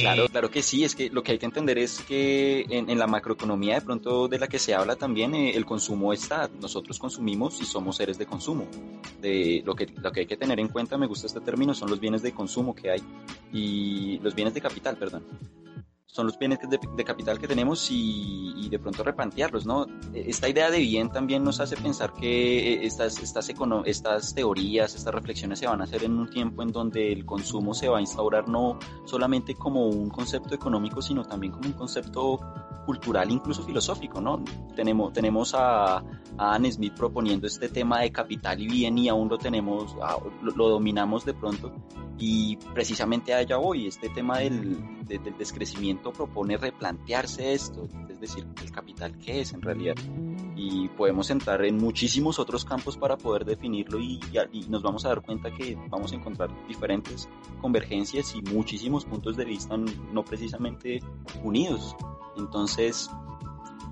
Claro, 0.00 0.28
claro 0.28 0.50
que 0.50 0.62
sí, 0.62 0.84
es 0.84 0.94
que 0.94 1.08
lo 1.10 1.22
que 1.22 1.32
hay 1.32 1.38
que 1.38 1.46
entender 1.46 1.78
es 1.78 2.00
que 2.02 2.66
en, 2.68 2.98
la 2.98 3.06
macroeconomía 3.06 3.76
de 3.76 3.80
pronto 3.80 4.28
de 4.28 4.38
la 4.38 4.46
que 4.46 4.58
se 4.58 4.74
habla 4.74 4.96
también 4.96 5.34
eh, 5.34 5.56
el 5.56 5.64
consumo 5.64 6.12
está, 6.12 6.50
nosotros 6.60 6.98
consumimos 6.98 7.60
y 7.60 7.64
somos 7.64 7.96
seres 7.96 8.18
de 8.18 8.26
consumo. 8.26 8.66
De, 9.20 9.62
lo, 9.64 9.74
que, 9.74 9.86
lo 9.86 10.12
que 10.12 10.20
hay 10.20 10.26
que 10.26 10.36
tener 10.36 10.60
en 10.60 10.68
cuenta, 10.68 10.98
me 10.98 11.06
gusta 11.06 11.26
este 11.26 11.40
término, 11.40 11.74
son 11.74 11.90
los 11.90 12.00
bienes 12.00 12.22
de 12.22 12.32
consumo 12.32 12.74
que 12.74 12.90
hay 12.90 13.02
y 13.52 14.18
los 14.18 14.34
bienes 14.34 14.54
de 14.54 14.60
capital, 14.60 14.96
perdón 14.96 15.24
son 16.12 16.26
los 16.26 16.38
bienes 16.38 16.58
de, 16.68 17.04
capital 17.04 17.38
que 17.38 17.48
tenemos 17.48 17.88
y, 17.90 18.68
de 18.68 18.78
pronto 18.78 19.02
replantearlos, 19.02 19.64
¿no? 19.66 19.86
Esta 20.12 20.48
idea 20.48 20.70
de 20.70 20.78
bien 20.78 21.10
también 21.10 21.42
nos 21.42 21.58
hace 21.60 21.76
pensar 21.76 22.12
que 22.12 22.84
estas, 22.84 23.18
estas, 23.22 23.50
estas 23.86 24.34
teorías, 24.34 24.94
estas 24.94 25.14
reflexiones 25.14 25.58
se 25.58 25.66
van 25.66 25.80
a 25.80 25.84
hacer 25.84 26.04
en 26.04 26.12
un 26.12 26.28
tiempo 26.28 26.62
en 26.62 26.70
donde 26.70 27.12
el 27.12 27.24
consumo 27.24 27.72
se 27.72 27.88
va 27.88 27.98
a 27.98 28.00
instaurar 28.00 28.46
no 28.46 28.78
solamente 29.06 29.54
como 29.54 29.86
un 29.88 30.10
concepto 30.10 30.54
económico, 30.54 31.00
sino 31.00 31.24
también 31.24 31.52
como 31.52 31.66
un 31.66 31.74
concepto 31.74 32.40
cultural, 32.84 33.30
incluso 33.30 33.62
filosófico, 33.62 34.20
¿no? 34.20 34.44
Tenemos, 34.74 35.12
tenemos 35.12 35.54
a, 35.54 35.96
a 35.96 36.04
Anne 36.54 36.72
Smith 36.72 36.94
proponiendo 36.94 37.46
este 37.46 37.68
tema 37.68 38.00
de 38.00 38.12
capital 38.12 38.60
y 38.60 38.66
bien 38.66 38.98
y 38.98 39.08
aún 39.08 39.28
lo 39.28 39.38
tenemos, 39.38 39.96
lo, 40.42 40.68
dominamos 40.68 41.24
de 41.24 41.34
pronto 41.34 41.72
y 42.18 42.56
precisamente 42.74 43.34
allá 43.34 43.56
voy, 43.56 43.86
este 43.86 44.08
tema 44.10 44.38
del, 44.38 45.06
del 45.06 45.36
descrecimiento 45.38 46.01
propone 46.10 46.56
replantearse 46.56 47.52
esto, 47.52 47.86
es 48.08 48.18
decir, 48.18 48.46
el 48.62 48.72
capital 48.72 49.16
qué 49.18 49.42
es 49.42 49.52
en 49.52 49.60
realidad 49.60 49.94
y 50.56 50.88
podemos 50.88 51.30
entrar 51.30 51.64
en 51.64 51.76
muchísimos 51.76 52.38
otros 52.38 52.64
campos 52.64 52.96
para 52.96 53.16
poder 53.16 53.44
definirlo 53.44 53.98
y, 54.00 54.20
y, 54.52 54.68
nos 54.68 54.82
vamos 54.82 55.04
a 55.04 55.08
dar 55.08 55.22
cuenta 55.22 55.52
que 55.52 55.76
vamos 55.88 56.12
a 56.12 56.16
encontrar 56.16 56.50
diferentes 56.66 57.28
convergencias 57.60 58.34
y 58.34 58.42
muchísimos 58.42 59.04
puntos 59.04 59.36
de 59.36 59.44
vista 59.44 59.76
no 59.76 60.24
precisamente 60.24 61.00
unidos. 61.42 61.96
Entonces, 62.36 63.10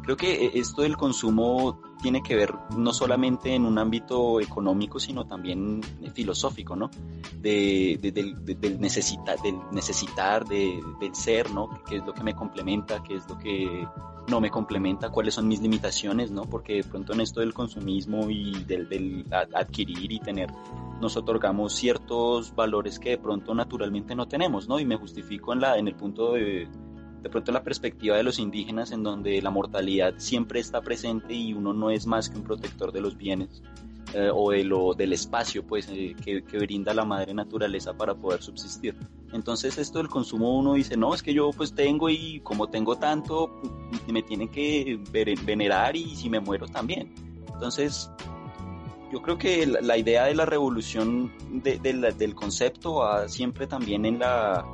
creo 0.03 0.17
que 0.17 0.47
eh, 0.47 0.51
esto 0.55 0.83
del 0.83 0.97
consumo 0.97 1.81
tiene 2.01 2.23
que 2.23 2.35
ver 2.35 2.55
no 2.77 2.93
solamente 2.93 3.55
en 3.55 3.65
un 3.65 3.79
ámbito 3.79 4.41
económico, 4.41 4.99
sino 4.99 5.27
también 5.27 5.81
filosófico, 6.15 6.77
¿no? 6.77 6.91
De, 7.41 7.99
del, 8.01 8.81
necesita, 8.81 9.37
del 9.37 9.57
necesitar, 9.73 10.45
de, 10.47 10.81
del 11.01 11.15
ser, 11.15 11.51
¿no? 11.51 11.69
¿Qué 11.89 11.97
es 11.97 12.07
lo 12.07 12.13
que 12.13 12.23
me 12.23 12.35
complementa? 12.35 13.03
¿Qué 13.03 13.15
es 13.15 13.29
lo 13.29 13.39
que 13.39 13.87
no 14.29 14.41
me 14.41 14.51
complementa? 14.51 15.11
¿Cuáles 15.11 15.35
son 15.35 15.49
mis 15.49 15.61
limitaciones, 15.61 16.31
¿no? 16.31 16.45
Porque 16.45 16.75
de 16.75 16.85
pronto 16.85 17.13
en 17.13 17.21
esto 17.21 17.41
del 17.41 17.55
consumismo 17.55 18.31
y 18.31 18.65
del, 18.65 18.89
del 18.89 19.27
adquirir 19.33 20.13
y 20.13 20.21
tener, 20.21 20.51
nos 21.01 21.17
otorgamos 21.17 21.75
ciertos 21.75 22.55
valores 22.55 22.99
que 22.99 23.11
de 23.11 23.19
pronto 23.19 23.55
naturalmente 23.55 24.15
no 24.15 24.29
tenemos, 24.29 24.69
¿no? 24.69 24.79
Y 24.79 24.85
me 24.85 24.97
justifico 24.97 25.53
en, 25.53 25.61
la, 25.61 25.79
en 25.79 25.89
el 25.89 25.95
punto 25.95 26.33
de 26.33 26.69
de 27.23 27.29
pronto 27.29 27.53
la 27.53 27.63
perspectiva 27.63 28.17
de 28.17 28.23
los 28.23 28.39
indígenas 28.39 28.93
en 28.93 29.03
donde 29.03 29.41
la 29.43 29.51
mortalidad 29.51 30.15
siempre 30.19 30.61
está 30.61 30.81
presente 30.81 31.35
y 31.35 31.53
uno 31.53 31.73
no 31.73 31.91
es 31.91 32.07
más 32.07 32.31
que 32.31 32.39
un 32.39 32.45
protector 32.45 32.93
de 32.93 33.01
los 33.01 33.17
bienes 33.17 33.63
eh, 34.15 34.31
o 34.33 34.51
de 34.51 34.65
lo, 34.65 34.95
del 34.95 35.13
espacio 35.13 35.65
pues 35.65 35.89
eh, 35.91 36.17
que, 36.25 36.59
brinda 36.59 36.93
la 36.95 37.05
madre 37.05 37.35
naturaleza 37.35 37.93
para 37.93 38.15
poder 38.15 38.43
subsistir. 38.43 38.97
Entonces 39.33 39.79
esto 39.79 39.99
del 39.99 40.09
consumo 40.09 40.59
uno 40.59 40.75
dice, 40.75 40.97
no, 40.97 41.15
es 41.15 41.23
que 41.23 41.35
yo 41.35 41.51
pues 41.51 41.75
tengo 41.75 42.09
y 42.09 42.41
como 42.41 42.69
tengo 42.69 42.97
tanto, 42.97 43.61
me 44.09 44.23
tienen 44.23 44.49
que 44.49 44.99
venerar 45.45 45.95
y 45.95 46.17
si 46.17 46.29
me 46.29 46.41
muero 46.41 46.67
también. 46.67 47.15
Entonces 47.53 48.11
yo 49.13 49.21
creo 49.23 49.39
que 49.39 49.67
la, 49.67 49.97
idea 49.97 50.25
de 50.25 50.35
la 50.35 50.47
revolución 50.47 51.33
del 51.63 52.35
concepto 52.35 53.03
siempre 53.29 53.67
también 53.67 54.05
en 54.07 54.19
la 54.21 54.65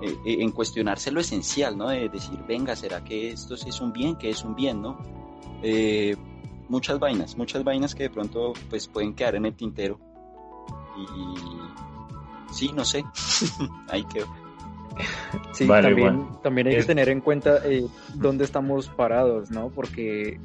eh, 0.00 0.16
eh, 0.24 0.36
en 0.40 0.50
cuestionarse 0.50 1.10
lo 1.10 1.20
esencial, 1.20 1.76
¿no? 1.76 1.88
De 1.88 2.08
decir, 2.08 2.38
venga, 2.46 2.76
¿será 2.76 3.02
que 3.04 3.30
esto 3.30 3.56
sí 3.56 3.68
es 3.68 3.80
un 3.80 3.92
bien? 3.92 4.16
¿Qué 4.16 4.30
es 4.30 4.44
un 4.44 4.54
bien, 4.54 4.82
no? 4.82 4.98
Eh, 5.62 6.16
muchas 6.68 6.98
vainas, 6.98 7.36
muchas 7.36 7.64
vainas 7.64 7.94
que 7.94 8.04
de 8.04 8.10
pronto 8.10 8.52
pues 8.70 8.88
pueden 8.88 9.14
quedar 9.14 9.36
en 9.36 9.46
el 9.46 9.54
tintero. 9.54 9.98
Y 10.96 12.54
sí, 12.54 12.72
no 12.74 12.84
sé, 12.84 13.04
ahí 13.88 14.04
quedó. 14.04 14.26
Sí, 15.52 15.66
también, 15.66 16.28
también 16.42 16.68
hay 16.68 16.76
que 16.76 16.84
tener 16.84 17.08
en 17.08 17.20
cuenta 17.20 17.60
dónde 18.14 18.44
estamos 18.44 18.88
parados, 18.88 19.50
¿no? 19.50 19.68
Porque 19.70 20.38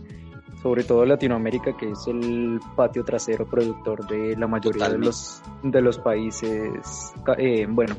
sobre 0.61 0.83
todo 0.83 1.05
Latinoamérica, 1.05 1.75
que 1.77 1.91
es 1.91 2.07
el 2.07 2.59
patio 2.75 3.03
trasero 3.03 3.45
productor 3.45 4.05
de 4.07 4.35
la 4.35 4.47
mayoría 4.47 4.89
de 4.89 4.97
los, 4.97 5.41
de 5.63 5.81
los 5.81 5.99
países, 5.99 7.13
eh, 7.37 7.65
bueno, 7.69 7.95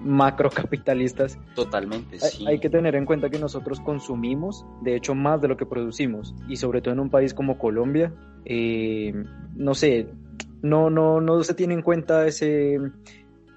macrocapitalistas. 0.00 1.38
Totalmente, 1.54 2.18
sí. 2.18 2.46
Hay, 2.46 2.58
que 2.58 2.70
tener 2.70 2.94
en 2.94 3.06
cuenta 3.06 3.30
que 3.30 3.38
nosotros 3.38 3.80
consumimos, 3.80 4.64
de 4.82 4.96
hecho, 4.96 5.14
más 5.14 5.40
de 5.40 5.48
lo 5.48 5.56
que 5.56 5.66
producimos, 5.66 6.34
y 6.48 6.56
sobre 6.56 6.80
todo 6.80 6.94
en 6.94 7.00
un 7.00 7.10
país 7.10 7.34
como 7.34 7.58
Colombia, 7.58 8.12
eh, 8.44 9.12
no 9.54 9.74
sé, 9.74 10.08
no, 10.62 10.90
no, 10.90 11.20
no 11.20 11.42
se 11.42 11.54
tiene 11.54 11.74
en 11.74 11.82
cuenta 11.82 12.26
ese 12.26 12.78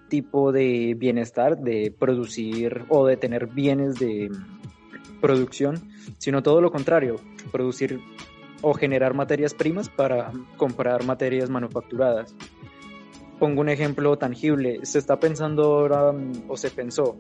tipo 0.10 0.52
de 0.52 0.96
bienestar 0.98 1.58
de 1.58 1.94
producir 1.98 2.86
o 2.90 3.06
de 3.06 3.18
tener 3.18 3.48
bienes 3.48 3.96
de 3.96 4.30
producción, 5.22 5.76
sino 6.18 6.44
todo 6.44 6.62
lo 6.62 6.72
contrario, 6.72 7.16
producir 7.52 8.00
o 8.62 8.74
generar 8.74 9.14
materias 9.14 9.54
primas 9.54 9.90
para 9.90 10.32
comprar 10.58 11.04
materias 11.04 11.50
manufacturadas. 11.50 12.36
Pongo 13.40 13.62
un 13.62 13.70
ejemplo 13.70 14.18
tangible, 14.18 14.80
se 14.84 15.00
está 15.00 15.20
pensando 15.20 15.64
ahora 15.64 16.14
o 16.48 16.56
se 16.56 16.72
pensó 16.72 17.18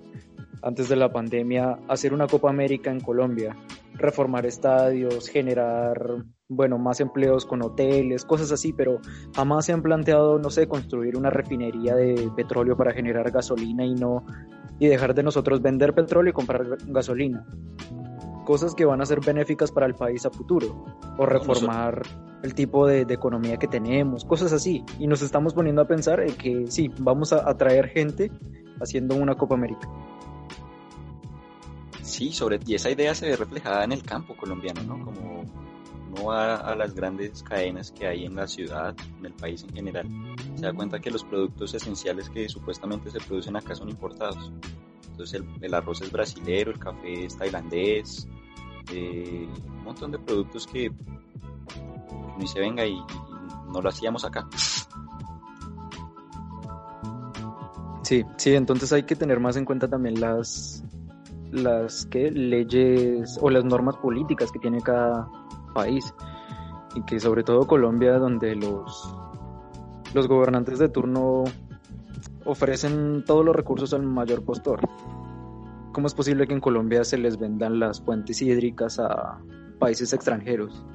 antes 0.62 0.90
de 0.90 0.96
la 0.96 1.12
pandemia 1.12 1.78
hacer 1.88 2.14
una 2.14 2.26
Copa 2.26 2.50
América 2.50 2.90
en 2.90 3.00
Colombia, 3.00 3.56
reformar 3.94 4.46
estadios, 4.46 5.28
generar, 5.28 6.24
bueno, 6.48 6.78
más 6.78 7.00
empleos 7.00 7.46
con 7.46 7.62
hoteles, 7.62 8.26
cosas 8.26 8.52
así, 8.52 8.74
pero 8.74 9.00
jamás 9.36 9.66
se 9.66 9.74
han 9.74 9.82
planteado, 9.82 10.40
no 10.40 10.50
sé, 10.50 10.68
construir 10.68 11.18
una 11.18 11.30
refinería 11.30 11.96
de 11.96 12.32
petróleo 12.36 12.76
para 12.76 12.94
generar 12.94 13.30
gasolina 13.30 13.86
y 13.86 13.94
no 13.94 14.26
y 14.80 14.88
dejar 14.88 15.14
de 15.14 15.24
nosotros 15.24 15.62
vender 15.62 15.94
petróleo 15.94 16.32
y 16.32 16.34
comprar 16.34 16.66
gasolina. 16.88 17.46
Cosas 18.46 18.76
que 18.76 18.86
van 18.86 19.02
a 19.02 19.06
ser 19.06 19.20
benéficas 19.22 19.72
para 19.72 19.86
el 19.86 19.96
país 19.96 20.26
a 20.26 20.32
futuro, 20.32 20.86
o 21.18 21.26
reformar 21.26 22.02
el 22.46 22.54
tipo 22.54 22.88
de, 22.88 23.02
economía 23.02 23.58
que 23.58 23.68
tenemos, 23.68 24.24
cosas 24.24 24.54
así. 24.54 24.84
Y 25.00 25.08
nos 25.08 25.22
estamos 25.22 25.54
poniendo 25.54 25.82
a 25.82 25.88
pensar 25.88 26.22
en 26.22 26.36
que 26.36 26.66
sí, 26.70 26.90
vamos 27.00 27.34
a 27.34 27.50
atraer 27.50 27.90
gente 27.90 28.32
haciendo 28.80 29.16
una 29.16 29.36
Copa 29.36 29.56
América. 29.56 29.90
Sí, 32.02 32.32
sobre, 32.32 32.60
y 32.66 32.76
esa 32.76 32.90
idea 32.90 33.14
se 33.16 33.28
ve 33.28 33.36
reflejada 33.36 33.84
en 33.84 33.92
el 33.92 34.04
campo 34.04 34.38
colombiano, 34.38 34.84
¿no? 34.84 35.04
Como 35.04 35.44
no 36.16 36.26
va 36.26 36.56
a 36.56 36.76
las 36.76 36.94
grandes 36.94 37.44
cadenas 37.44 37.92
que 37.92 38.08
hay 38.08 38.26
en 38.26 38.36
la 38.36 38.48
ciudad, 38.48 38.96
en 39.20 39.26
el 39.26 39.34
país 39.34 39.64
en 39.64 39.76
general, 39.76 40.08
se 40.56 40.66
da 40.66 40.74
cuenta 40.74 41.00
que 41.00 41.12
los 41.12 41.24
productos 41.24 41.74
esenciales 41.74 42.30
que 42.30 42.48
supuestamente 42.48 43.10
se 43.10 43.20
producen 43.20 43.56
acá 43.56 43.76
son 43.76 43.90
importados. 43.90 44.52
Entonces 45.12 45.42
el, 45.62 45.74
arroz 45.74 46.02
es 46.02 46.12
brasilero, 46.12 46.72
el 46.72 46.80
café 46.80 47.26
es 47.26 47.38
tailandés, 47.38 48.28
eh, 48.94 49.48
un 49.66 49.84
montón 49.84 50.12
de 50.12 50.20
productos 50.20 50.68
que 50.68 50.92
ni 52.38 52.48
se 52.48 52.60
venga 52.60 52.86
y, 52.86 53.00
no 53.72 53.82
lo 53.82 53.90
hacíamos 53.90 54.24
acá. 54.26 54.48
Sí, 58.04 58.24
sí, 58.38 58.54
entonces 58.54 58.94
hay 58.94 59.04
que 59.04 59.16
tener 59.16 59.40
más 59.40 59.58
en 59.58 59.66
cuenta 59.66 59.88
también 59.88 60.20
las 60.22 60.84
las 61.52 62.06
que 62.08 62.32
leyes 62.32 63.40
o 63.42 63.50
las 63.50 63.64
normas 63.64 63.96
políticas 63.98 64.52
que 64.52 64.60
tiene 64.60 64.82
cada 64.82 65.30
país 65.74 66.14
y 66.96 67.02
que 67.04 67.20
sobre 67.20 67.44
todo 67.44 67.66
Colombia 67.66 68.20
donde 68.20 68.56
los 68.56 69.16
los 70.14 70.28
gobernantes 70.28 70.80
de 70.80 70.90
turno 70.90 71.46
ofrecen 72.46 73.24
todos 73.26 73.44
los 73.44 73.56
recursos 73.56 73.94
al 73.94 74.04
mayor 74.04 74.44
postor. 74.44 74.80
¿Cómo 75.92 76.08
es 76.08 76.14
posible 76.14 76.46
que 76.48 76.54
en 76.54 76.62
Colombia 76.62 77.04
se 77.04 77.18
les 77.18 77.38
vendan 77.38 77.80
las 77.80 78.02
fuentes 78.02 78.42
hídricas 78.42 79.00
a 79.00 79.40
países 79.80 80.14
extranjeros? 80.14 80.86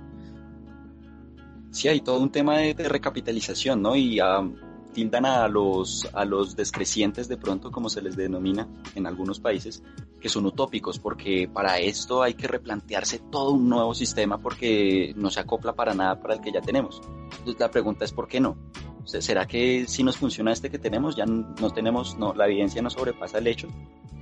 Sí, 1.70 1.88
hay 1.88 2.00
todo 2.00 2.18
un 2.18 2.30
tema 2.30 2.58
de, 2.58 2.74
recapitalización, 2.74 3.82
¿no? 3.82 3.94
Y 3.96 4.20
um, 4.20 4.54
tildan 4.92 5.24
a 5.24 5.48
los, 5.48 6.08
a 6.12 6.24
los 6.24 6.56
descrecientes 6.56 7.28
de 7.28 7.36
pronto, 7.36 7.70
como 7.70 7.88
se 7.88 8.02
les 8.02 8.16
denomina 8.16 8.68
en 8.94 9.06
algunos 9.06 9.40
países, 9.40 9.82
que 10.20 10.28
son 10.28 10.46
utópicos, 10.46 10.98
porque 10.98 11.48
para 11.52 11.78
esto 11.78 12.22
hay 12.22 12.34
que 12.34 12.48
replantearse 12.48 13.20
todo 13.30 13.52
un 13.52 13.68
nuevo 13.68 13.94
sistema 13.94 14.38
porque 14.38 15.14
no 15.16 15.30
se 15.30 15.40
acopla 15.40 15.74
para 15.74 15.94
nada 15.94 16.20
para 16.20 16.34
el 16.34 16.40
que 16.40 16.52
ya 16.52 16.60
tenemos. 16.60 17.00
Entonces 17.38 17.60
la 17.60 17.70
pregunta 17.70 18.04
es, 18.04 18.12
¿por 18.12 18.28
qué 18.28 18.40
no? 18.40 18.56
¿Será 19.04 19.46
que 19.46 19.86
si 19.88 20.02
nos 20.02 20.16
funciona 20.16 20.52
este 20.52 20.70
que 20.70 20.78
tenemos, 20.78 21.16
ya 21.16 21.24
no 21.26 21.70
tenemos, 21.70 22.16
no, 22.16 22.34
la 22.34 22.46
evidencia 22.46 22.82
no 22.82 22.90
sobrepasa 22.90 23.38
el 23.38 23.46
hecho, 23.46 23.68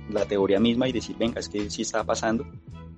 la 0.09 0.25
teoría 0.25 0.59
misma 0.59 0.87
y 0.87 0.91
decir, 0.91 1.15
venga, 1.17 1.39
es 1.39 1.49
que 1.49 1.69
sí 1.69 1.81
está 1.81 2.03
pasando 2.03 2.45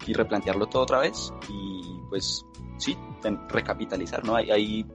y 0.07 0.13
replantearlo 0.13 0.67
todo 0.67 0.83
otra 0.83 0.99
vez 0.99 1.33
y 1.49 1.81
pues 2.09 2.45
sí, 2.81 2.97
recapitalizar, 3.49 4.25
¿no? 4.25 4.35
Ahí, 4.35 4.85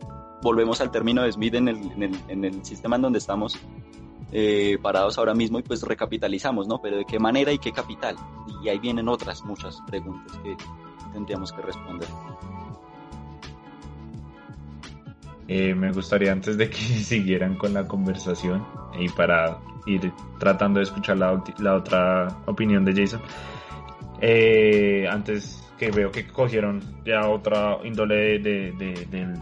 volvemos 0.43 0.81
al 0.81 0.91
término 0.91 1.23
de 1.23 1.33
Smith 1.33 1.55
en 1.55 1.69
el, 1.69 1.77
en 1.93 2.03
el, 2.03 2.21
en 2.29 2.45
el 2.45 2.65
sistema 2.65 2.97
en 2.97 3.03
donde 3.03 3.19
estamos 3.19 3.59
eh, 4.33 4.79
parados 4.83 5.19
ahora 5.19 5.35
mismo 5.35 5.59
y 5.59 5.63
pues 5.63 5.83
recapitalizamos, 5.83 6.67
¿no? 6.67 6.81
Pero 6.81 6.99
de 6.99 7.05
qué 7.05 7.19
manera 7.19 7.53
y 7.53 7.59
qué 7.59 7.73
capital. 7.73 8.17
Y 8.63 8.69
ahí 8.69 8.79
vienen 8.79 9.09
otras 9.09 9.45
muchas 9.45 9.81
preguntas 9.87 10.37
que 10.39 10.57
tendríamos 11.13 11.53
que 11.53 11.63
responder. 11.63 12.09
Eh, 15.49 15.75
me 15.75 15.93
gustaría 15.93 16.33
antes 16.33 16.57
de 16.57 16.69
que 16.69 16.77
siguieran 16.79 17.57
con 17.57 17.73
la 17.73 17.87
conversación 17.87 18.67
y 18.99 19.09
para 19.09 19.59
ir 19.87 20.13
tratando 20.39 20.81
de 20.81 20.85
escuchar 20.85 21.19
la, 21.19 21.43
la 21.59 21.75
otra 21.77 22.37
opinión 22.47 22.85
de 22.85 22.95
Jason, 22.95 23.21
eh, 24.21 25.07
antes 25.09 25.66
que 25.79 25.91
veo 25.91 26.11
que 26.11 26.27
cogieron 26.27 26.83
ya 27.05 27.29
otra 27.29 27.79
índole 27.85 28.39
de, 28.39 28.73
del, 29.11 29.35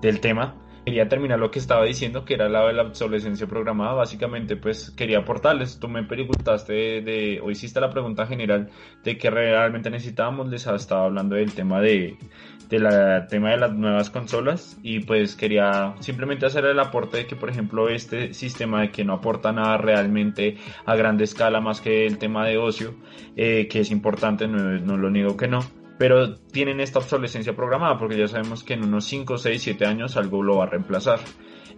del 0.00 0.20
tema, 0.20 0.54
quería 0.84 1.08
terminar 1.08 1.38
lo 1.38 1.50
que 1.50 1.58
estaba 1.58 1.84
diciendo, 1.84 2.24
que 2.24 2.34
era 2.34 2.48
la 2.48 2.66
de 2.66 2.72
la 2.72 2.82
obsolescencia 2.82 3.46
programada. 3.46 3.94
Básicamente, 3.94 4.56
pues 4.56 4.90
quería 4.90 5.18
aportarles. 5.18 5.78
Tú 5.78 5.88
me 5.88 6.02
preguntaste 6.04 7.02
de, 7.02 7.40
o 7.42 7.50
hiciste 7.50 7.80
la 7.80 7.90
pregunta 7.90 8.26
general 8.26 8.70
de 9.04 9.16
qué 9.16 9.30
realmente 9.30 9.90
necesitábamos. 9.90 10.48
Les 10.48 10.66
estaba 10.66 11.04
hablando 11.04 11.36
del 11.36 11.52
tema 11.52 11.80
de, 11.80 12.16
del 12.68 12.86
tema 13.28 13.50
de 13.50 13.56
las 13.58 13.72
nuevas 13.72 14.10
consolas 14.10 14.78
y 14.82 15.00
pues 15.00 15.36
quería 15.36 15.94
simplemente 16.00 16.46
hacer 16.46 16.64
el 16.64 16.78
aporte 16.80 17.18
de 17.18 17.26
que, 17.26 17.36
por 17.36 17.50
ejemplo, 17.50 17.88
este 17.88 18.34
sistema 18.34 18.82
de 18.82 18.90
que 18.90 19.04
no 19.04 19.14
aporta 19.14 19.52
nada 19.52 19.76
realmente 19.76 20.56
a 20.84 20.96
gran 20.96 21.20
escala 21.20 21.60
más 21.60 21.80
que 21.80 22.06
el 22.06 22.18
tema 22.18 22.46
de 22.46 22.58
ocio, 22.58 22.94
eh, 23.36 23.68
que 23.68 23.80
es 23.80 23.90
importante, 23.90 24.48
no, 24.48 24.58
no 24.58 24.96
lo 24.96 25.10
niego 25.10 25.36
que 25.36 25.48
no 25.48 25.81
pero 25.98 26.36
tienen 26.36 26.80
esta 26.80 26.98
obsolescencia 26.98 27.54
programada 27.54 27.98
porque 27.98 28.16
ya 28.16 28.28
sabemos 28.28 28.64
que 28.64 28.74
en 28.74 28.84
unos 28.84 29.04
5, 29.04 29.38
6, 29.38 29.62
7 29.62 29.86
años 29.86 30.16
algo 30.16 30.42
lo 30.42 30.56
va 30.56 30.64
a 30.64 30.66
reemplazar. 30.68 31.20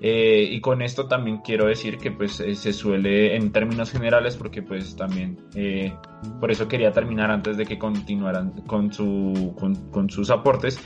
Eh, 0.00 0.48
y 0.50 0.61
con 0.61 0.83
esto 0.83 1.07
también 1.07 1.38
quiero 1.38 1.66
decir 1.66 1.98
que 1.98 2.11
pues 2.11 2.40
eh, 2.40 2.55
se 2.55 2.72
suele 2.72 3.37
en 3.37 3.53
términos 3.53 3.90
generales 3.90 4.37
porque 4.37 4.62
pues 4.62 4.96
también 4.96 5.38
eh, 5.55 5.94
por 6.40 6.50
eso 6.50 6.68
quería 6.68 6.92
terminar 6.92 7.31
antes 7.31 7.57
de 7.57 7.64
que 7.64 7.79
continuaran 7.79 8.50
con, 8.66 8.92
su, 8.92 9.55
con, 9.57 10.11
sus 10.11 10.31
aportes 10.31 10.81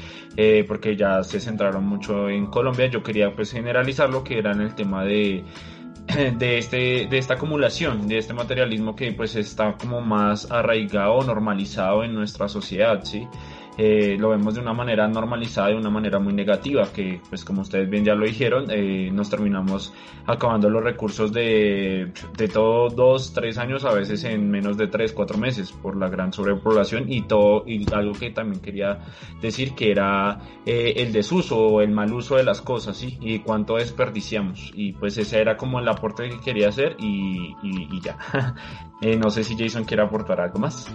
porque 0.69 0.95
ya 0.97 1.23
se 1.25 1.41
centraron 1.41 1.85
mucho 1.85 2.29
en 2.29 2.47
Colombia 2.47 2.87
yo 2.87 3.03
quería 3.03 3.35
pues 3.35 3.51
generalizar 3.51 4.11
lo 4.11 4.23
que 4.23 4.39
era 4.39 4.53
en 4.53 4.61
el 4.61 4.75
tema 4.75 5.05
de 5.05 5.45
de, 6.17 6.59
este, 6.59 7.07
de 7.07 7.19
esta 7.19 7.35
acumulación, 7.35 8.09
de 8.09 8.19
este 8.19 8.33
materialismo 8.33 8.97
que 8.97 9.13
pues 9.13 9.37
está 9.37 9.77
como 9.77 10.01
más 10.01 10.51
arraigado, 10.51 11.23
normalizado 11.23 12.05
en 12.05 12.15
nuestra 12.15 12.49
sociedad, 12.49 13.05
¿sí? 13.05 13.29
Eh, 13.81 14.17
lo 14.19 14.31
vemos 14.31 14.55
de 14.57 14.61
una 14.61 14.73
manera 14.73 15.07
normalizada, 15.07 15.69
de 15.69 15.77
una 15.77 15.89
manera 15.89 16.19
muy 16.19 16.33
negativa, 16.33 16.93
que 16.93 17.21
pues 17.29 17.45
como 17.45 17.63
ustedes 17.63 17.89
bien 17.89 18.05
ya 18.05 18.17
lo 18.17 18.27
dijeron, 18.27 18.67
eh, 18.71 19.09
nos 19.13 19.31
terminamos 19.31 19.95
acabando 20.27 20.69
los 20.69 20.83
recursos 20.83 21.33
de, 21.33 22.13
de 22.37 22.49
todo 22.49 22.89
dos, 22.89 23.33
tres 23.33 23.57
años, 23.57 23.85
a 23.85 23.93
veces 23.93 24.25
en 24.25 24.51
menos 24.51 24.77
de 24.77 24.89
tres, 24.89 25.13
cuatro 25.13 25.39
meses, 25.39 25.71
por 25.71 25.97
la 25.97 26.09
gran 26.09 26.33
sobrepoblación 26.33 27.05
y 27.11 27.23
todo, 27.23 27.63
y 27.69 27.87
algo 27.95 28.15
que 28.15 28.31
también 28.31 28.61
quería 28.61 28.99
decir 29.41 29.77
que 29.77 29.93
era 29.93 30.41
eh, 30.67 30.95
el 30.97 31.13
desuso 31.13 31.57
o 31.57 31.81
el 31.81 31.93
mal 31.93 32.13
uso 32.13 32.35
de 32.35 32.43
las 32.43 32.61
cosas, 32.61 32.97
¿sí? 32.97 33.17
Y 33.21 33.39
cuánto 33.39 33.77
desperdiciamos. 33.77 34.73
Y 34.75 34.93
pues 34.95 35.17
ese 35.19 35.41
era 35.41 35.57
como 35.57 35.79
el 35.79 35.87
aporte 35.87 36.29
que 36.29 36.41
quería 36.41 36.71
hacer 36.71 36.97
y, 36.99 37.55
y, 37.63 37.97
y 37.97 38.01
ya. 38.01 38.19
no 39.21 39.31
sé 39.31 39.45
si 39.45 39.57
Jason 39.57 39.85
quiere 39.85 40.03
aportar 40.03 40.41
algo 40.41 40.59
más. 40.59 40.93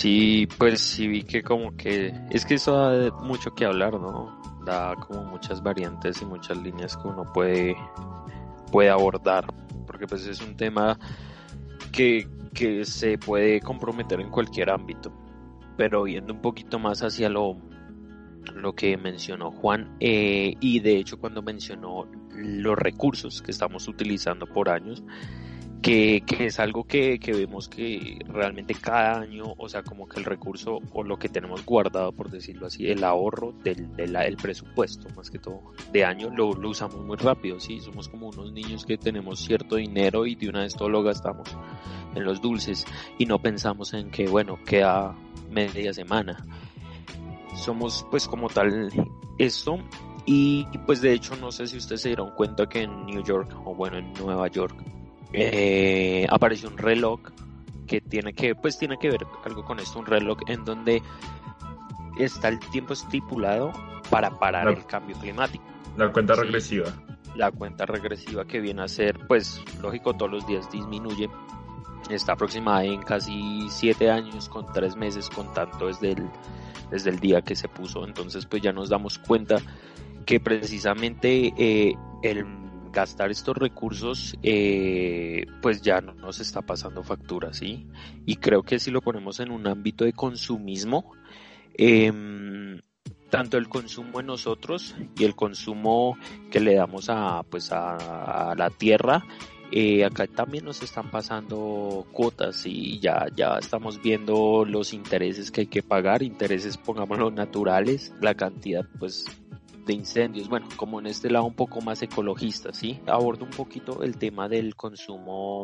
Sí, 0.00 0.48
pues 0.56 0.80
sí 0.80 1.08
vi 1.08 1.24
que 1.24 1.42
como 1.42 1.76
que 1.76 2.14
es 2.30 2.46
que 2.46 2.54
eso 2.54 2.74
da 2.74 3.10
mucho 3.18 3.54
que 3.54 3.66
hablar, 3.66 4.00
¿no? 4.00 4.40
Da 4.64 4.94
como 4.94 5.24
muchas 5.24 5.62
variantes 5.62 6.22
y 6.22 6.24
muchas 6.24 6.56
líneas 6.56 6.96
que 6.96 7.06
uno 7.06 7.30
puede 7.34 7.76
puede 8.72 8.88
abordar, 8.88 9.52
porque 9.86 10.06
pues 10.06 10.26
es 10.26 10.40
un 10.40 10.56
tema 10.56 10.98
que, 11.92 12.26
que 12.54 12.86
se 12.86 13.18
puede 13.18 13.60
comprometer 13.60 14.22
en 14.22 14.30
cualquier 14.30 14.70
ámbito. 14.70 15.12
Pero 15.76 16.06
yendo 16.06 16.32
un 16.32 16.40
poquito 16.40 16.78
más 16.78 17.02
hacia 17.02 17.28
lo, 17.28 17.58
lo 18.54 18.74
que 18.74 18.96
mencionó 18.96 19.50
Juan, 19.50 19.98
eh, 20.00 20.54
y 20.60 20.80
de 20.80 20.96
hecho 20.96 21.18
cuando 21.18 21.42
mencionó 21.42 22.06
los 22.34 22.78
recursos 22.78 23.42
que 23.42 23.50
estamos 23.50 23.86
utilizando 23.86 24.46
por 24.46 24.70
años, 24.70 25.04
que, 25.82 26.22
es 26.38 26.60
algo 26.60 26.84
que, 26.84 27.18
vemos 27.26 27.68
que 27.68 28.18
realmente 28.26 28.74
cada 28.74 29.20
año, 29.20 29.54
o 29.56 29.68
sea, 29.68 29.82
como 29.82 30.06
que 30.06 30.18
el 30.18 30.26
recurso 30.26 30.78
o 30.92 31.02
lo 31.02 31.18
que 31.18 31.28
tenemos 31.28 31.64
guardado, 31.64 32.12
por 32.12 32.30
decirlo 32.30 32.66
así, 32.66 32.86
el 32.86 33.02
ahorro 33.04 33.52
del, 33.64 33.94
del, 33.96 34.36
presupuesto, 34.36 35.08
más 35.16 35.30
que 35.30 35.38
todo, 35.38 35.60
de 35.92 36.04
año, 36.04 36.30
lo, 36.30 36.48
usamos 36.48 37.00
muy 37.04 37.16
rápido, 37.16 37.58
¿sí? 37.58 37.80
Somos 37.80 38.08
como 38.08 38.28
unos 38.28 38.52
niños 38.52 38.84
que 38.84 38.98
tenemos 38.98 39.40
cierto 39.40 39.76
dinero 39.76 40.26
y 40.26 40.34
de 40.34 40.48
una 40.48 40.60
vez 40.60 40.74
todo 40.74 40.88
lo 40.88 41.02
gastamos 41.02 41.48
en 42.14 42.24
los 42.24 42.40
dulces 42.40 42.84
y 43.18 43.26
no 43.26 43.40
pensamos 43.40 43.94
en 43.94 44.10
que, 44.10 44.26
bueno, 44.26 44.58
queda 44.64 45.16
media 45.50 45.92
semana. 45.92 46.46
Somos 47.56 48.06
pues 48.10 48.28
como 48.28 48.48
tal 48.48 48.90
esto 49.38 49.78
y 50.24 50.64
pues 50.86 51.00
de 51.00 51.12
hecho 51.12 51.34
no 51.36 51.50
sé 51.50 51.66
si 51.66 51.78
ustedes 51.78 52.02
se 52.02 52.08
dieron 52.10 52.30
cuenta 52.30 52.68
que 52.68 52.82
en 52.82 53.06
New 53.06 53.22
York 53.24 53.54
o 53.64 53.74
bueno 53.74 53.98
en 53.98 54.12
Nueva 54.14 54.48
York 54.48 54.84
eh, 55.32 56.26
apareció 56.28 56.68
un 56.68 56.78
reloj 56.78 57.20
que 57.86 58.00
tiene 58.00 58.32
que, 58.32 58.54
pues 58.54 58.78
tiene 58.78 58.98
que 58.98 59.10
ver 59.10 59.26
algo 59.44 59.64
con 59.64 59.80
esto, 59.80 59.98
un 59.98 60.06
reloj 60.06 60.38
en 60.46 60.64
donde 60.64 61.02
está 62.18 62.48
el 62.48 62.58
tiempo 62.70 62.92
estipulado 62.92 63.72
para 64.10 64.38
parar 64.38 64.68
el 64.68 64.84
cambio 64.86 65.16
climático. 65.16 65.64
La 65.96 66.12
cuenta 66.12 66.34
regresiva. 66.34 66.92
La 67.34 67.50
cuenta 67.50 67.86
regresiva 67.86 68.44
que 68.44 68.60
viene 68.60 68.82
a 68.82 68.88
ser, 68.88 69.26
pues 69.26 69.62
lógico, 69.80 70.14
todos 70.14 70.30
los 70.30 70.46
días 70.46 70.70
disminuye. 70.70 71.28
Está 72.08 72.32
aproximada 72.32 72.84
en 72.84 73.02
casi 73.02 73.68
siete 73.70 74.10
años 74.10 74.48
con 74.48 74.72
tres 74.72 74.96
meses 74.96 75.28
contando 75.28 75.86
desde 75.86 76.12
el, 76.12 76.28
desde 76.90 77.10
el 77.10 77.20
día 77.20 77.42
que 77.42 77.54
se 77.54 77.68
puso. 77.68 78.04
Entonces 78.04 78.46
pues 78.46 78.62
ya 78.62 78.72
nos 78.72 78.88
damos 78.88 79.18
cuenta 79.18 79.56
que 80.26 80.40
precisamente 80.40 81.52
eh, 81.56 81.94
el 82.22 82.44
gastar 82.92 83.30
estos 83.30 83.56
recursos 83.56 84.36
eh, 84.42 85.46
pues 85.62 85.82
ya 85.82 86.00
no 86.00 86.14
nos 86.14 86.40
está 86.40 86.62
pasando 86.62 87.02
factura, 87.02 87.52
¿sí? 87.52 87.86
Y 88.26 88.36
creo 88.36 88.62
que 88.62 88.78
si 88.78 88.90
lo 88.90 89.00
ponemos 89.00 89.40
en 89.40 89.50
un 89.50 89.66
ámbito 89.66 90.04
de 90.04 90.12
consumismo, 90.12 91.12
em, 91.74 92.80
tanto 93.30 93.56
el 93.56 93.68
consumo 93.68 94.20
en 94.20 94.26
nosotros 94.26 94.94
y 95.16 95.24
el 95.24 95.34
consumo 95.34 96.18
que 96.50 96.60
le 96.60 96.74
damos 96.74 97.08
a 97.08 97.42
pues 97.48 97.70
a, 97.72 98.54
la 98.56 98.70
tierra 98.70 99.24
eh, 99.72 100.04
acá 100.04 100.26
también 100.26 100.64
nos 100.64 100.82
están 100.82 101.12
pasando 101.12 102.06
cuotas 102.10 102.66
y 102.66 102.98
ya 102.98 103.26
ya 103.34 103.56
estamos 103.58 104.02
viendo 104.02 104.64
los 104.64 104.92
intereses 104.92 105.52
que 105.52 105.62
hay 105.62 105.66
que 105.68 105.82
pagar 105.82 106.24
intereses 106.24 106.76
pongámoslo 106.76 107.30
naturales 107.30 108.12
la 108.20 108.34
cantidad 108.34 108.84
pues 108.98 109.26
de 109.86 109.92
incendios, 109.94 110.48
bueno, 110.48 110.68
como 110.76 111.00
en 111.00 111.06
este 111.06 111.30
lado 111.30 111.46
un 111.46 111.54
poco 111.54 111.80
más 111.80 112.02
ecologista, 112.02 112.72
¿sí? 112.72 113.00
Abordo 113.06 113.44
un 113.44 113.50
poquito 113.50 114.02
el 114.02 114.16
tema 114.16 114.48
del 114.48 114.76
consumo, 114.76 115.62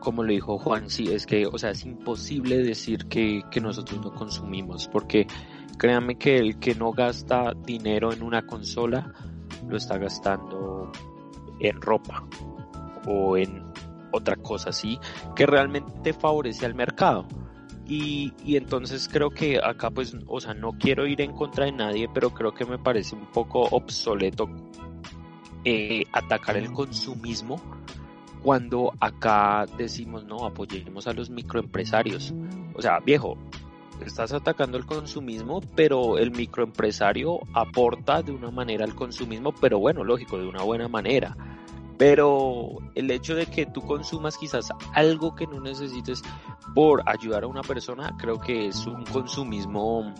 como 0.00 0.22
lo 0.22 0.32
dijo 0.32 0.58
Juan, 0.58 0.88
sí, 0.90 1.12
es 1.12 1.26
que, 1.26 1.46
o 1.46 1.58
sea, 1.58 1.70
es 1.70 1.84
imposible 1.84 2.58
decir 2.58 3.06
que, 3.06 3.42
que 3.50 3.60
nosotros 3.60 4.00
no 4.00 4.12
consumimos, 4.14 4.88
porque 4.88 5.26
créanme 5.78 6.16
que 6.16 6.38
el 6.38 6.58
que 6.58 6.74
no 6.74 6.92
gasta 6.92 7.52
dinero 7.54 8.12
en 8.12 8.22
una 8.22 8.46
consola, 8.46 9.12
lo 9.68 9.76
está 9.76 9.98
gastando 9.98 10.90
en 11.60 11.80
ropa 11.80 12.26
o 13.06 13.36
en 13.36 13.64
otra 14.12 14.36
cosa 14.36 14.70
así 14.70 14.98
que 15.36 15.46
realmente 15.46 16.12
favorece 16.12 16.66
al 16.66 16.74
mercado. 16.74 17.26
Y, 17.92 18.32
entonces 18.56 19.08
creo 19.12 19.30
que 19.30 19.58
acá 19.58 19.90
pues, 19.90 20.16
o 20.28 20.40
sea, 20.40 20.54
no 20.54 20.70
quiero 20.78 21.08
ir 21.08 21.20
en 21.20 21.32
contra 21.32 21.64
de 21.64 21.72
nadie, 21.72 22.08
pero 22.14 22.30
creo 22.30 22.54
que 22.54 22.64
me 22.64 22.78
parece 22.78 23.16
un 23.16 23.26
poco 23.26 23.62
obsoleto 23.62 24.48
eh, 25.64 26.04
atacar 26.12 26.56
el 26.56 26.70
consumismo 26.72 27.60
cuando 28.44 28.92
acá 29.00 29.66
decimos 29.76 30.24
no, 30.24 30.46
apoyemos 30.46 31.08
a 31.08 31.12
los 31.12 31.30
microempresarios. 31.30 32.32
O 32.74 32.80
sea, 32.80 33.00
viejo, 33.00 33.36
estás 34.06 34.32
atacando 34.32 34.78
el 34.78 34.86
consumismo, 34.86 35.60
pero 35.74 36.16
el 36.16 36.30
microempresario 36.30 37.40
aporta 37.54 38.22
de 38.22 38.30
una 38.30 38.52
manera 38.52 38.84
al 38.84 38.94
consumismo, 38.94 39.52
pero 39.52 39.80
bueno, 39.80 40.04
lógico, 40.04 40.38
de 40.38 40.46
una 40.46 40.62
buena 40.62 40.86
manera. 40.86 41.36
Pero 42.00 42.78
el 42.94 43.10
hecho 43.10 43.34
de 43.34 43.44
que 43.44 43.66
tú 43.66 43.82
consumas 43.82 44.38
quizás 44.38 44.70
algo 44.94 45.34
que 45.34 45.46
no 45.46 45.60
necesites 45.60 46.22
por 46.74 47.02
ayudar 47.04 47.44
a 47.44 47.46
una 47.46 47.60
persona, 47.60 48.16
creo 48.18 48.40
que 48.40 48.68
es 48.68 48.86
un 48.86 49.04
consumismo, 49.04 50.10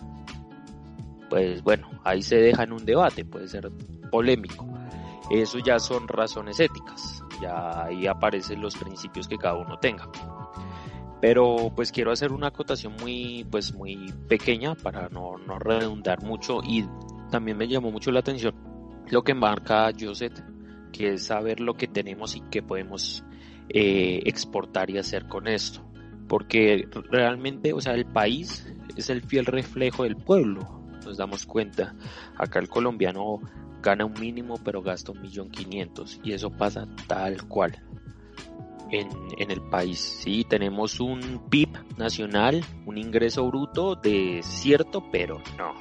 pues 1.27 1.63
bueno, 1.63 1.89
ahí 2.03 2.21
se 2.21 2.35
deja 2.35 2.65
en 2.65 2.73
un 2.73 2.85
debate, 2.85 3.25
puede 3.25 3.47
ser 3.47 3.71
polémico. 4.11 4.67
Eso 5.31 5.57
ya 5.57 5.79
son 5.79 6.07
razones 6.07 6.59
éticas, 6.59 7.23
ya 7.41 7.85
ahí 7.85 8.05
aparecen 8.05 8.61
los 8.61 8.77
principios 8.77 9.27
que 9.27 9.39
cada 9.39 9.55
uno 9.55 9.79
tenga. 9.79 10.07
Pero 11.19 11.71
pues 11.75 11.91
quiero 11.91 12.11
hacer 12.11 12.31
una 12.31 12.49
acotación 12.49 12.95
muy, 13.01 13.43
pues 13.49 13.73
muy 13.73 14.13
pequeña 14.29 14.75
para 14.75 15.09
no, 15.09 15.39
no 15.47 15.57
redundar 15.57 16.21
mucho 16.21 16.59
y 16.63 16.87
también 17.31 17.57
me 17.57 17.67
llamó 17.67 17.89
mucho 17.89 18.11
la 18.11 18.19
atención 18.19 18.53
lo 19.09 19.23
que 19.23 19.33
marca 19.33 19.91
Joseph 19.99 20.50
que 20.91 21.13
es 21.13 21.25
saber 21.25 21.59
lo 21.59 21.75
que 21.75 21.87
tenemos 21.87 22.35
y 22.35 22.41
qué 22.51 22.61
podemos 22.61 23.23
eh, 23.69 24.21
exportar 24.25 24.89
y 24.89 24.97
hacer 24.97 25.27
con 25.27 25.47
esto. 25.47 25.81
Porque 26.27 26.87
realmente, 27.09 27.73
o 27.73 27.81
sea, 27.81 27.93
el 27.93 28.05
país 28.05 28.71
es 28.95 29.09
el 29.09 29.21
fiel 29.21 29.45
reflejo 29.45 30.03
del 30.03 30.15
pueblo. 30.15 30.81
Nos 31.03 31.17
damos 31.17 31.45
cuenta. 31.45 31.95
Acá 32.37 32.59
el 32.59 32.69
colombiano 32.69 33.39
gana 33.81 34.05
un 34.05 34.13
mínimo 34.13 34.59
pero 34.63 34.81
gasta 34.81 35.11
un 35.11 35.21
millón 35.21 35.49
quinientos 35.49 36.19
y 36.23 36.33
eso 36.33 36.51
pasa 36.51 36.87
tal 37.07 37.47
cual 37.47 37.81
en, 38.91 39.09
en, 39.37 39.51
el 39.51 39.61
país. 39.61 39.99
Sí, 39.99 40.45
tenemos 40.47 40.99
un 40.99 41.41
PIB 41.49 41.69
nacional, 41.97 42.63
un 42.85 42.97
ingreso 42.97 43.47
bruto 43.47 43.95
de 43.95 44.41
cierto, 44.43 45.03
pero 45.11 45.41
no. 45.57 45.73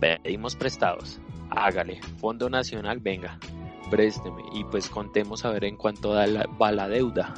Pedimos 0.00 0.56
prestados. 0.56 1.20
Hágale, 1.48 2.00
Fondo 2.18 2.50
Nacional, 2.50 2.98
venga, 2.98 3.38
présteme 3.90 4.42
y 4.52 4.64
pues 4.64 4.88
contemos 4.88 5.44
a 5.44 5.50
ver 5.50 5.64
en 5.64 5.76
cuánto 5.76 6.12
da 6.12 6.26
la, 6.26 6.46
va 6.60 6.72
la 6.72 6.88
deuda. 6.88 7.34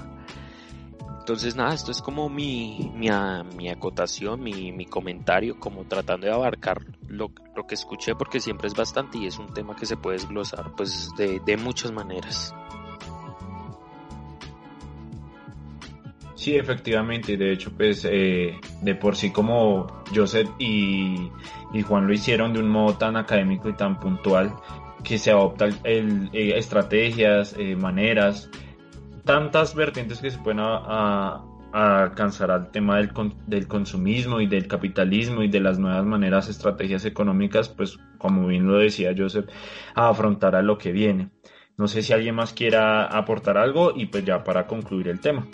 Entonces 1.28 1.56
nada, 1.56 1.74
esto 1.74 1.90
es 1.90 2.00
como 2.00 2.30
mi, 2.30 2.90
mi, 2.94 3.08
mi 3.54 3.68
acotación, 3.68 4.42
mi, 4.42 4.72
mi, 4.72 4.86
comentario, 4.86 5.60
como 5.60 5.84
tratando 5.84 6.26
de 6.26 6.32
abarcar 6.32 6.86
lo, 7.06 7.30
lo, 7.54 7.66
que 7.66 7.74
escuché 7.74 8.14
porque 8.14 8.40
siempre 8.40 8.66
es 8.66 8.74
bastante 8.74 9.18
y 9.18 9.26
es 9.26 9.38
un 9.38 9.52
tema 9.52 9.76
que 9.76 9.84
se 9.84 9.98
puede 9.98 10.16
desglosar 10.16 10.72
pues 10.74 11.10
de, 11.18 11.38
de 11.40 11.56
muchas 11.58 11.92
maneras. 11.92 12.54
Sí, 16.34 16.56
efectivamente, 16.56 17.36
de 17.36 17.52
hecho 17.52 17.72
pues 17.76 18.06
eh, 18.10 18.58
de 18.80 18.94
por 18.94 19.14
sí 19.14 19.30
como 19.30 19.86
Joseph 20.14 20.48
y, 20.58 21.30
y 21.74 21.82
Juan 21.82 22.06
lo 22.06 22.14
hicieron 22.14 22.54
de 22.54 22.60
un 22.60 22.70
modo 22.70 22.96
tan 22.96 23.16
académico 23.16 23.68
y 23.68 23.74
tan 23.74 24.00
puntual, 24.00 24.54
que 25.04 25.18
se 25.18 25.30
adoptan 25.30 25.78
eh, 25.84 26.52
estrategias, 26.56 27.54
eh, 27.58 27.76
maneras, 27.76 28.50
tantas 29.24 29.74
vertientes 29.74 30.20
que 30.20 30.30
se 30.30 30.38
pueden 30.38 30.60
alcanzar 31.72 32.50
al 32.50 32.70
tema 32.70 32.96
del, 32.96 33.10
del, 33.46 33.68
consumismo 33.68 34.40
y 34.40 34.46
del 34.46 34.66
capitalismo 34.66 35.42
y 35.42 35.48
de 35.48 35.60
las 35.60 35.78
nuevas 35.78 36.04
maneras, 36.04 36.48
estrategias 36.48 37.04
económicas, 37.04 37.68
pues 37.68 37.98
como 38.16 38.46
bien 38.46 38.66
lo 38.66 38.78
decía 38.78 39.14
Joseph, 39.16 39.48
a 39.94 40.08
afrontar 40.08 40.56
a 40.56 40.62
lo 40.62 40.78
que 40.78 40.92
viene. 40.92 41.30
No 41.76 41.86
sé 41.86 42.02
si 42.02 42.12
alguien 42.12 42.34
más 42.34 42.52
quiera 42.52 43.06
aportar 43.06 43.56
algo 43.56 43.92
y 43.94 44.06
pues 44.06 44.24
ya 44.24 44.42
para 44.42 44.66
concluir 44.66 45.08
el 45.08 45.20
tema. 45.20 45.46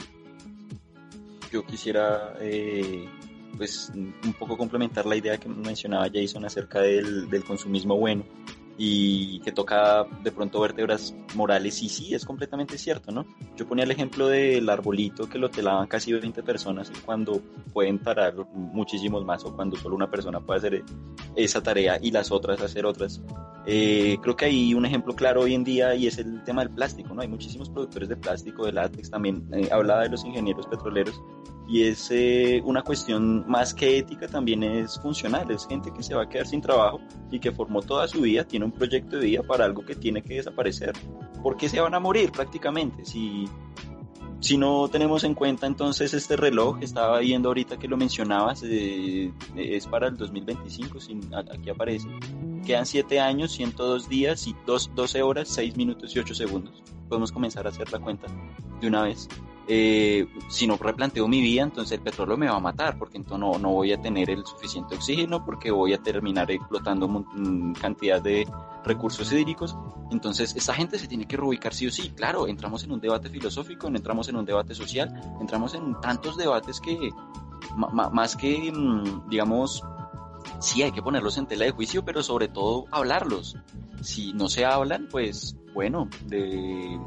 Yo 1.53 1.65
quisiera 1.67 2.35
eh, 2.41 3.07
pues 3.59 3.93
un 3.95 4.33
poco 4.39 4.57
complementar 4.57 5.05
la 5.05 5.17
idea 5.17 5.39
que 5.39 5.49
mencionaba 5.49 6.09
Jason 6.13 6.45
acerca 6.45 6.81
del, 6.81 7.29
del 7.29 7.45
consumismo 7.45 7.97
bueno 7.97 8.25
y 8.77 9.41
que 9.41 9.53
toca 9.53 10.05
de 10.23 10.33
pronto 10.33 10.61
vértebras 10.61 11.15
morales 11.35 11.83
y 11.83 11.89
sí, 11.89 12.15
es 12.15 12.25
completamente 12.25 12.77
cierto, 12.79 13.13
¿no? 13.13 13.25
Yo 13.57 13.67
ponía 13.67 13.85
el 13.85 13.91
ejemplo 13.91 14.29
del 14.29 14.69
arbolito 14.69 15.29
que 15.29 15.39
lo 15.39 15.51
telaban 15.51 15.87
casi 15.87 16.13
20 16.13 16.43
personas 16.43 16.91
y 16.95 16.99
cuando 17.01 17.41
pueden 17.73 17.99
parar 17.99 18.35
muchísimos 18.53 19.25
más 19.25 19.45
o 19.45 19.55
cuando 19.55 19.77
solo 19.77 19.95
una 19.95 20.11
persona 20.11 20.41
puede 20.41 20.59
hacer 20.59 20.85
esa 21.37 21.63
tarea 21.63 21.99
y 22.03 22.11
las 22.11 22.33
otras 22.33 22.61
hacer 22.61 22.87
otras. 22.87 23.21
Eh, 23.67 24.19
creo 24.21 24.37
que 24.37 24.47
hay 24.47 24.75
un 24.75 24.85
ejemplo 24.85 25.15
claro 25.15 25.43
hoy 25.43 25.55
en 25.55 25.65
día 25.65 25.95
y 25.95 26.07
es 26.07 26.19
el 26.19 26.43
tema 26.45 26.63
del 26.63 26.75
plástico, 26.75 27.15
¿no? 27.15 27.23
Hay 27.23 27.29
muchísimos 27.29 27.71
productores 27.71 28.09
de 28.09 28.17
plástico, 28.17 28.67
de 28.67 28.73
látex, 28.73 29.11
también 29.11 29.49
eh, 29.53 29.69
hablaba 29.71 30.03
de 30.03 30.11
los 30.11 30.25
ingenieros 30.25 30.67
petroleros 30.67 31.21
y 31.67 31.85
es 31.85 32.11
una 32.65 32.83
cuestión 32.83 33.45
más 33.49 33.73
que 33.73 33.99
ética, 33.99 34.27
también 34.29 34.63
es 34.63 35.01
funcional, 35.01 35.51
es 35.51 35.67
gente 35.67 35.91
que 35.93 36.03
se 36.03 36.15
va 36.15 36.23
a 36.25 36.29
quedar 36.29 36.47
sin 36.47 36.61
trabajo 36.61 37.01
y 37.31 37.39
que 37.39 37.53
formó 37.53 37.81
toda 37.81 38.07
su 38.07 38.21
vida, 38.21 38.45
tiene 38.45 38.67
un 38.67 38.73
proyecto 38.73 39.19
de 39.19 39.27
vida 39.27 39.43
para 39.43 39.65
algo 39.65 39.85
que 39.85 39.95
tiene 39.95 40.23
que 40.23 40.35
desaparecer. 40.35 40.93
¿por 41.45 41.59
qué 41.59 41.69
se 41.69 41.79
van 41.79 41.95
a 41.95 42.01
morir 42.01 42.33
prácticamente? 42.33 43.05
Si, 43.05 43.45
si 44.41 44.57
no 44.57 44.89
tenemos 44.89 45.25
en 45.25 45.35
cuenta 45.35 45.67
entonces 45.67 46.15
este 46.15 46.37
reloj, 46.37 46.79
estaba 46.81 47.19
viendo 47.19 47.51
ahorita 47.51 47.79
que 47.79 47.87
lo 47.87 47.99
mencionabas, 47.99 48.63
eh, 48.65 49.31
es 49.55 49.87
para 49.87 50.09
el 50.09 50.17
2025, 50.17 50.99
aquí 51.53 51.69
aparece. 51.69 52.09
Quedan 52.65 52.87
7 52.87 53.21
años, 53.21 53.53
102 53.53 54.09
días 54.09 54.47
y 54.47 54.57
2, 54.67 54.93
12 54.95 55.23
horas, 55.23 55.49
6 55.51 55.77
minutos 55.77 56.17
y 56.17 56.19
8 56.19 56.35
segundos. 56.35 56.83
Podemos 57.11 57.31
comenzar 57.31 57.67
a 57.67 57.69
hacer 57.69 57.93
la 57.93 57.99
cuenta 57.99 58.27
de 58.81 58.89
una 58.89 59.03
vez. 59.03 59.29
Eh, 59.67 60.27
si 60.49 60.67
no 60.67 60.77
replanteo 60.77 61.27
mi 61.27 61.41
vida, 61.41 61.63
entonces 61.63 61.93
el 61.93 62.05
petróleo 62.05 62.37
me 62.37 62.49
va 62.49 62.57
a 62.57 62.61
matar, 62.61 62.99
porque 62.99 63.17
entonces 63.17 63.41
no, 63.41 63.59
no 63.59 63.71
voy 63.71 63.93
a 63.93 64.01
tener 64.01 64.29
el 64.29 64.45
suficiente 64.45 64.95
oxígeno, 64.95 65.45
porque 65.45 65.71
voy 65.71 65.95
a 65.95 66.03
terminar 66.03 66.51
explotando 66.51 67.25
cantidad 67.81 68.21
de 68.21 68.47
recursos 68.85 69.33
hídricos. 69.33 69.77
Entonces, 70.11 70.55
esa 70.55 70.75
gente 70.75 70.99
se 70.99 71.09
tiene 71.09 71.27
que 71.27 71.37
reubicar 71.37 71.73
sí 71.73 71.87
o 71.87 71.91
sí. 71.91 72.11
Claro, 72.11 72.47
entramos 72.47 72.85
en 72.85 72.93
un 72.93 73.01
debate 73.01 73.31
filosófico, 73.31 73.89
entramos 73.89 74.29
en 74.29 74.37
un 74.37 74.45
debate 74.45 74.75
social, 74.75 75.09
entramos 75.41 75.75
en 75.75 75.99
tantos 76.01 76.37
debates 76.37 76.81
que, 76.81 77.11
más 77.77 78.37
que, 78.37 78.71
mm, 78.71 79.29
digamos, 79.31 79.83
sí 80.61 80.83
hay 80.83 80.93
que 80.93 81.03
ponerlos 81.03 81.39
en 81.39 81.47
tela 81.47 81.65
de 81.65 81.71
juicio, 81.71 82.05
pero 82.05 82.23
sobre 82.23 82.49
todo 82.49 82.85
hablarlos. 82.91 83.57
Si 84.03 84.35
no 84.35 84.49
se 84.49 84.67
hablan, 84.67 85.09
pues 85.11 85.57
bueno, 85.73 86.09
de, 86.27 86.99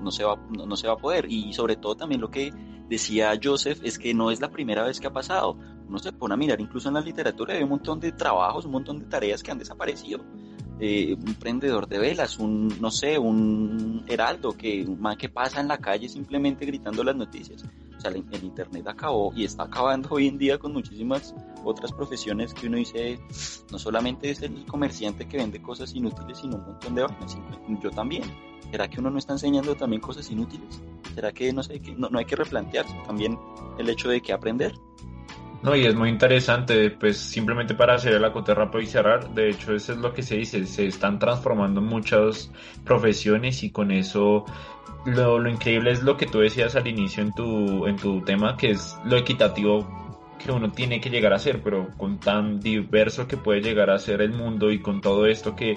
no, 0.00 0.10
se 0.10 0.24
va, 0.24 0.36
no, 0.36 0.76
se 0.76 0.86
va 0.86 0.94
a 0.94 0.96
poder. 0.96 1.26
Y 1.30 1.52
sobre 1.52 1.76
todo 1.76 1.96
también 1.96 2.20
lo 2.20 2.30
que 2.30 2.52
decía 2.88 3.38
Joseph 3.42 3.80
es 3.84 3.98
que 3.98 4.14
no 4.14 4.30
es 4.30 4.40
la 4.40 4.50
primera 4.50 4.82
vez 4.82 5.00
que 5.00 5.06
ha 5.06 5.12
pasado. 5.12 5.56
Uno 5.88 5.98
se 5.98 6.12
pone 6.12 6.34
a 6.34 6.36
mirar 6.36 6.60
incluso 6.60 6.88
en 6.88 6.94
la 6.94 7.00
literatura 7.00 7.54
hay 7.54 7.62
un 7.62 7.70
montón 7.70 8.00
de 8.00 8.12
trabajos, 8.12 8.64
un 8.64 8.72
montón 8.72 8.98
de 8.98 9.06
tareas 9.06 9.42
que 9.42 9.50
han 9.50 9.58
desaparecido. 9.58 10.24
Eh, 10.82 11.14
un 11.14 11.34
prendedor 11.34 11.86
de 11.86 11.98
velas, 11.98 12.38
un, 12.38 12.74
no 12.80 12.90
sé, 12.90 13.18
un 13.18 14.02
heraldo 14.08 14.52
que, 14.52 14.88
que 15.18 15.28
pasa 15.28 15.60
en 15.60 15.68
la 15.68 15.76
calle 15.76 16.08
simplemente 16.08 16.64
gritando 16.64 17.04
las 17.04 17.14
noticias. 17.14 17.64
O 17.98 18.00
sea, 18.00 18.10
el, 18.10 18.24
Internet 18.42 18.88
acabó 18.88 19.30
y 19.36 19.44
está 19.44 19.64
acabando 19.64 20.08
hoy 20.12 20.28
en 20.28 20.38
día 20.38 20.56
con 20.56 20.72
muchísimas 20.72 21.34
otras 21.64 21.92
profesiones 21.92 22.54
que 22.54 22.66
uno 22.66 22.78
dice, 22.78 23.20
no 23.70 23.78
solamente 23.78 24.30
es 24.30 24.40
el 24.40 24.64
comerciante 24.64 25.28
que 25.28 25.36
vende 25.36 25.60
cosas 25.60 25.94
inútiles, 25.94 26.38
sino 26.38 26.56
un 26.56 26.64
montón 26.64 26.94
de 26.94 27.02
vainas. 27.02 27.36
Yo 27.82 27.90
también. 27.90 28.22
¿Será 28.70 28.88
que 28.88 29.00
uno 29.00 29.10
no 29.10 29.18
está 29.18 29.34
enseñando 29.34 29.74
también 29.74 30.00
cosas 30.00 30.30
inútiles? 30.30 30.80
¿Será 31.14 31.32
que 31.32 31.52
no, 31.52 31.62
sé, 31.62 31.80
que 31.80 31.92
no, 31.92 32.08
no 32.08 32.20
hay 32.20 32.24
que 32.24 32.36
replantearse 32.36 32.94
también 33.04 33.38
el 33.78 33.90
hecho 33.90 34.08
de 34.08 34.22
que 34.22 34.32
aprender? 34.32 34.72
No, 35.62 35.76
y 35.76 35.84
es 35.84 35.94
muy 35.94 36.08
interesante, 36.08 36.90
pues 36.90 37.18
simplemente 37.18 37.74
para 37.74 37.94
hacer 37.94 38.14
el 38.14 38.24
acote 38.24 38.54
rápido 38.54 38.80
y 38.80 38.86
cerrar, 38.86 39.28
de 39.34 39.50
hecho 39.50 39.74
eso 39.74 39.92
es 39.92 39.98
lo 39.98 40.14
que 40.14 40.22
se 40.22 40.36
dice, 40.36 40.64
se 40.64 40.86
están 40.86 41.18
transformando 41.18 41.82
muchas 41.82 42.50
profesiones 42.82 43.62
y 43.62 43.70
con 43.70 43.90
eso 43.90 44.46
lo, 45.04 45.38
lo 45.38 45.50
increíble 45.50 45.90
es 45.90 46.02
lo 46.02 46.16
que 46.16 46.24
tú 46.24 46.38
decías 46.38 46.76
al 46.76 46.86
inicio 46.86 47.22
en 47.22 47.34
tu, 47.34 47.86
en 47.86 47.96
tu 47.96 48.22
tema, 48.22 48.56
que 48.56 48.70
es 48.70 48.96
lo 49.04 49.18
equitativo 49.18 49.86
que 50.42 50.50
uno 50.50 50.72
tiene 50.72 51.00
que 51.00 51.10
llegar 51.10 51.34
a 51.34 51.38
ser, 51.38 51.62
pero 51.62 51.88
con 51.98 52.18
tan 52.18 52.60
diverso 52.60 53.28
que 53.28 53.36
puede 53.36 53.60
llegar 53.60 53.90
a 53.90 53.98
ser 53.98 54.22
el 54.22 54.32
mundo 54.32 54.70
y 54.70 54.80
con 54.80 55.02
todo 55.02 55.26
esto 55.26 55.54
que 55.54 55.76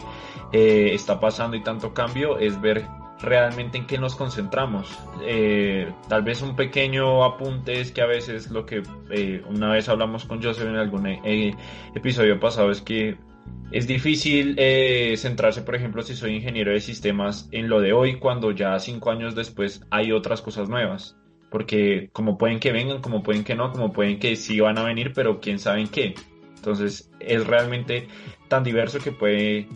eh, 0.53 0.91
está 0.93 1.19
pasando 1.19 1.57
y 1.57 1.61
tanto 1.63 1.93
cambio, 1.93 2.37
es 2.37 2.59
ver 2.61 2.87
realmente 3.23 3.77
en 3.77 3.87
qué 3.87 3.97
nos 3.97 4.15
concentramos. 4.15 4.99
Eh, 5.25 5.91
tal 6.09 6.23
vez 6.23 6.41
un 6.41 6.55
pequeño 6.55 7.23
apunte 7.23 7.79
es 7.79 7.91
que 7.91 8.01
a 8.01 8.05
veces 8.05 8.51
lo 8.51 8.65
que 8.65 8.83
eh, 9.09 9.41
una 9.49 9.71
vez 9.71 9.89
hablamos 9.89 10.25
con 10.25 10.43
Joseph 10.43 10.67
en 10.67 10.75
algún 10.75 11.07
eh, 11.07 11.55
episodio 11.95 12.39
pasado 12.39 12.69
es 12.69 12.81
que 12.81 13.17
es 13.71 13.87
difícil 13.87 14.55
centrarse, 15.17 15.63
por 15.63 15.75
ejemplo, 15.75 16.03
si 16.03 16.15
soy 16.15 16.35
ingeniero 16.35 16.71
de 16.71 16.79
sistemas 16.79 17.49
en 17.51 17.69
lo 17.69 17.81
de 17.81 17.93
hoy 17.93 18.19
cuando 18.19 18.51
ya 18.51 18.77
cinco 18.77 19.09
años 19.09 19.33
después 19.35 19.83
hay 19.89 20.11
otras 20.11 20.41
cosas 20.41 20.69
nuevas. 20.69 21.17
Porque 21.49 22.09
como 22.13 22.37
pueden 22.37 22.59
que 22.59 22.71
vengan, 22.71 23.01
como 23.01 23.23
pueden 23.23 23.43
que 23.43 23.55
no, 23.55 23.71
como 23.71 23.91
pueden 23.91 24.19
que 24.19 24.35
sí 24.35 24.59
van 24.59 24.77
a 24.77 24.83
venir, 24.83 25.13
pero 25.13 25.39
quién 25.39 25.59
sabe 25.59 25.81
en 25.81 25.87
qué. 25.87 26.13
Entonces 26.55 27.11
es 27.19 27.45
realmente 27.47 28.07
tan 28.47 28.63
diverso 28.63 28.99
que 28.99 29.11
puede, 29.11 29.67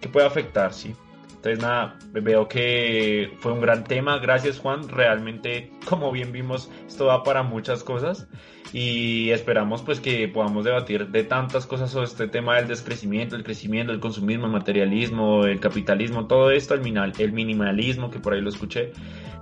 que 0.00 0.08
puede 0.08 0.26
afectar, 0.26 0.72
¿sí? 0.72 0.94
Entonces 1.42 1.60
nada, 1.60 1.98
veo 2.12 2.46
que 2.46 3.32
fue 3.40 3.50
un 3.50 3.60
gran 3.60 3.82
tema. 3.82 4.18
Gracias 4.18 4.60
Juan. 4.60 4.88
Realmente, 4.88 5.72
como 5.88 6.12
bien 6.12 6.30
vimos, 6.30 6.70
esto 6.86 7.06
va 7.06 7.24
para 7.24 7.42
muchas 7.42 7.82
cosas 7.82 8.28
y 8.72 9.30
esperamos 9.30 9.82
pues 9.82 9.98
que 9.98 10.28
podamos 10.28 10.64
debatir 10.64 11.08
de 11.08 11.24
tantas 11.24 11.66
cosas 11.66 11.90
sobre 11.90 12.04
este 12.06 12.28
tema 12.28 12.54
del 12.54 12.68
descrecimiento, 12.68 13.34
el 13.34 13.42
crecimiento, 13.42 13.92
el 13.92 13.98
consumismo, 13.98 14.46
el 14.46 14.52
materialismo, 14.52 15.44
el 15.44 15.58
capitalismo, 15.58 16.28
todo 16.28 16.52
esto, 16.52 16.74
el, 16.74 17.12
el 17.18 17.32
minimalismo, 17.32 18.08
que 18.08 18.20
por 18.20 18.34
ahí 18.34 18.40
lo 18.40 18.50
escuché 18.50 18.92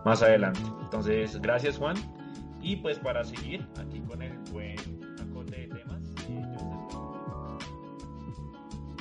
más 0.06 0.22
adelante. 0.22 0.60
Entonces, 0.82 1.38
gracias 1.42 1.76
Juan. 1.76 1.96
Y 2.62 2.76
pues 2.76 2.98
para 2.98 3.24
seguir 3.24 3.66
aquí 3.78 4.00
con 4.08 4.22
el 4.22 4.38
buen 4.50 4.74
acote 5.20 5.54
de 5.54 5.66
temas. 5.66 6.00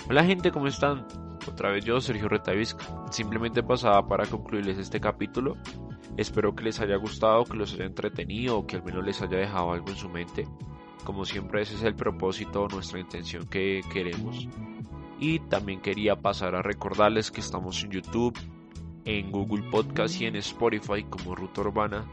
Hola 0.10 0.26
gente, 0.26 0.52
¿cómo 0.52 0.68
están? 0.68 1.29
Otra 1.50 1.72
vez 1.72 1.84
yo, 1.84 2.00
Sergio 2.00 2.30
Retavisca. 2.30 2.86
Simplemente 3.10 3.64
pasaba 3.64 4.08
para 4.08 4.28
concluirles 4.28 4.78
este 4.78 5.00
capítulo. 5.00 5.58
Espero 6.16 6.56
que 6.56 6.64
les 6.64 6.80
haya 6.80 6.96
gustado, 6.96 7.44
que 7.44 7.58
los 7.58 7.74
haya 7.74 7.86
entretenido 7.86 8.60
o 8.60 8.68
que 8.68 8.76
al 8.76 8.84
menos 8.84 9.04
les 9.04 9.20
haya 9.22 9.38
dejado 9.38 9.72
algo 9.72 9.90
en 9.90 9.96
su 9.96 10.10
mente. 10.10 10.48
Como 11.04 11.26
siempre 11.26 11.64
ese 11.64 11.74
es 11.74 11.84
el 11.84 11.96
propósito, 11.96 12.68
nuestra 12.68 13.00
intención 13.00 13.48
que 13.48 13.82
queremos. 13.92 14.48
Y 15.20 15.40
también 15.40 15.82
quería 15.82 16.16
pasar 16.16 16.54
a 16.54 16.62
recordarles 16.62 17.32
que 17.32 17.42
estamos 17.42 17.84
en 17.84 17.92
YouTube, 17.92 18.38
en 19.06 19.32
Google 19.32 19.64
Podcast 19.72 20.22
y 20.22 20.26
en 20.26 20.36
Spotify 20.36 21.04
como 21.10 21.36
Ruta 21.36 21.62
Urbana. 21.62 22.06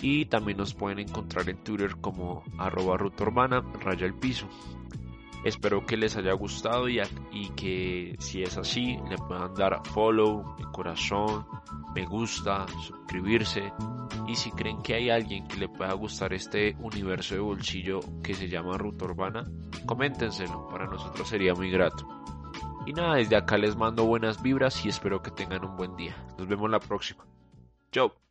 Y 0.00 0.24
también 0.26 0.56
nos 0.56 0.72
pueden 0.72 1.00
encontrar 1.00 1.48
en 1.50 1.62
Twitter 1.62 1.96
como 2.00 2.42
arroba 2.56 2.96
Ruta 2.96 3.24
Urbana, 3.24 3.60
raya 3.80 4.06
el 4.06 4.14
piso. 4.14 4.48
Espero 5.44 5.86
que 5.86 5.96
les 5.96 6.16
haya 6.16 6.32
gustado 6.32 6.88
y, 6.88 7.00
que 7.56 8.16
si 8.18 8.42
es 8.42 8.56
así 8.56 8.98
le 9.08 9.16
puedan 9.16 9.54
dar 9.54 9.80
follow, 9.86 10.56
corazón, 10.72 11.46
me 11.94 12.04
gusta, 12.06 12.66
suscribirse 12.84 13.72
y 14.26 14.34
si 14.34 14.50
creen 14.50 14.82
que 14.82 14.94
hay 14.94 15.10
alguien 15.10 15.46
que 15.48 15.56
le 15.56 15.68
pueda 15.68 15.92
gustar 15.94 16.32
este 16.32 16.76
universo 16.80 17.34
de 17.34 17.40
bolsillo 17.40 18.00
que 18.22 18.34
se 18.34 18.48
llama 18.48 18.76
Ruta 18.76 19.06
Urbana, 19.06 19.44
coméntenselo, 19.86 20.68
para 20.68 20.86
nosotros 20.86 21.28
sería 21.28 21.54
muy 21.54 21.70
grato. 21.70 22.06
Y 22.86 22.92
nada, 22.92 23.16
desde 23.16 23.36
acá 23.36 23.58
les 23.58 23.76
mando 23.76 24.04
buenas 24.04 24.42
vibras 24.42 24.84
y 24.84 24.88
espero 24.88 25.22
que 25.22 25.30
tengan 25.30 25.64
un 25.64 25.76
buen 25.76 25.96
día. 25.96 26.16
Nos 26.38 26.48
vemos 26.48 26.70
la 26.70 26.80
próxima. 26.80 27.26
Chao. 27.92 28.27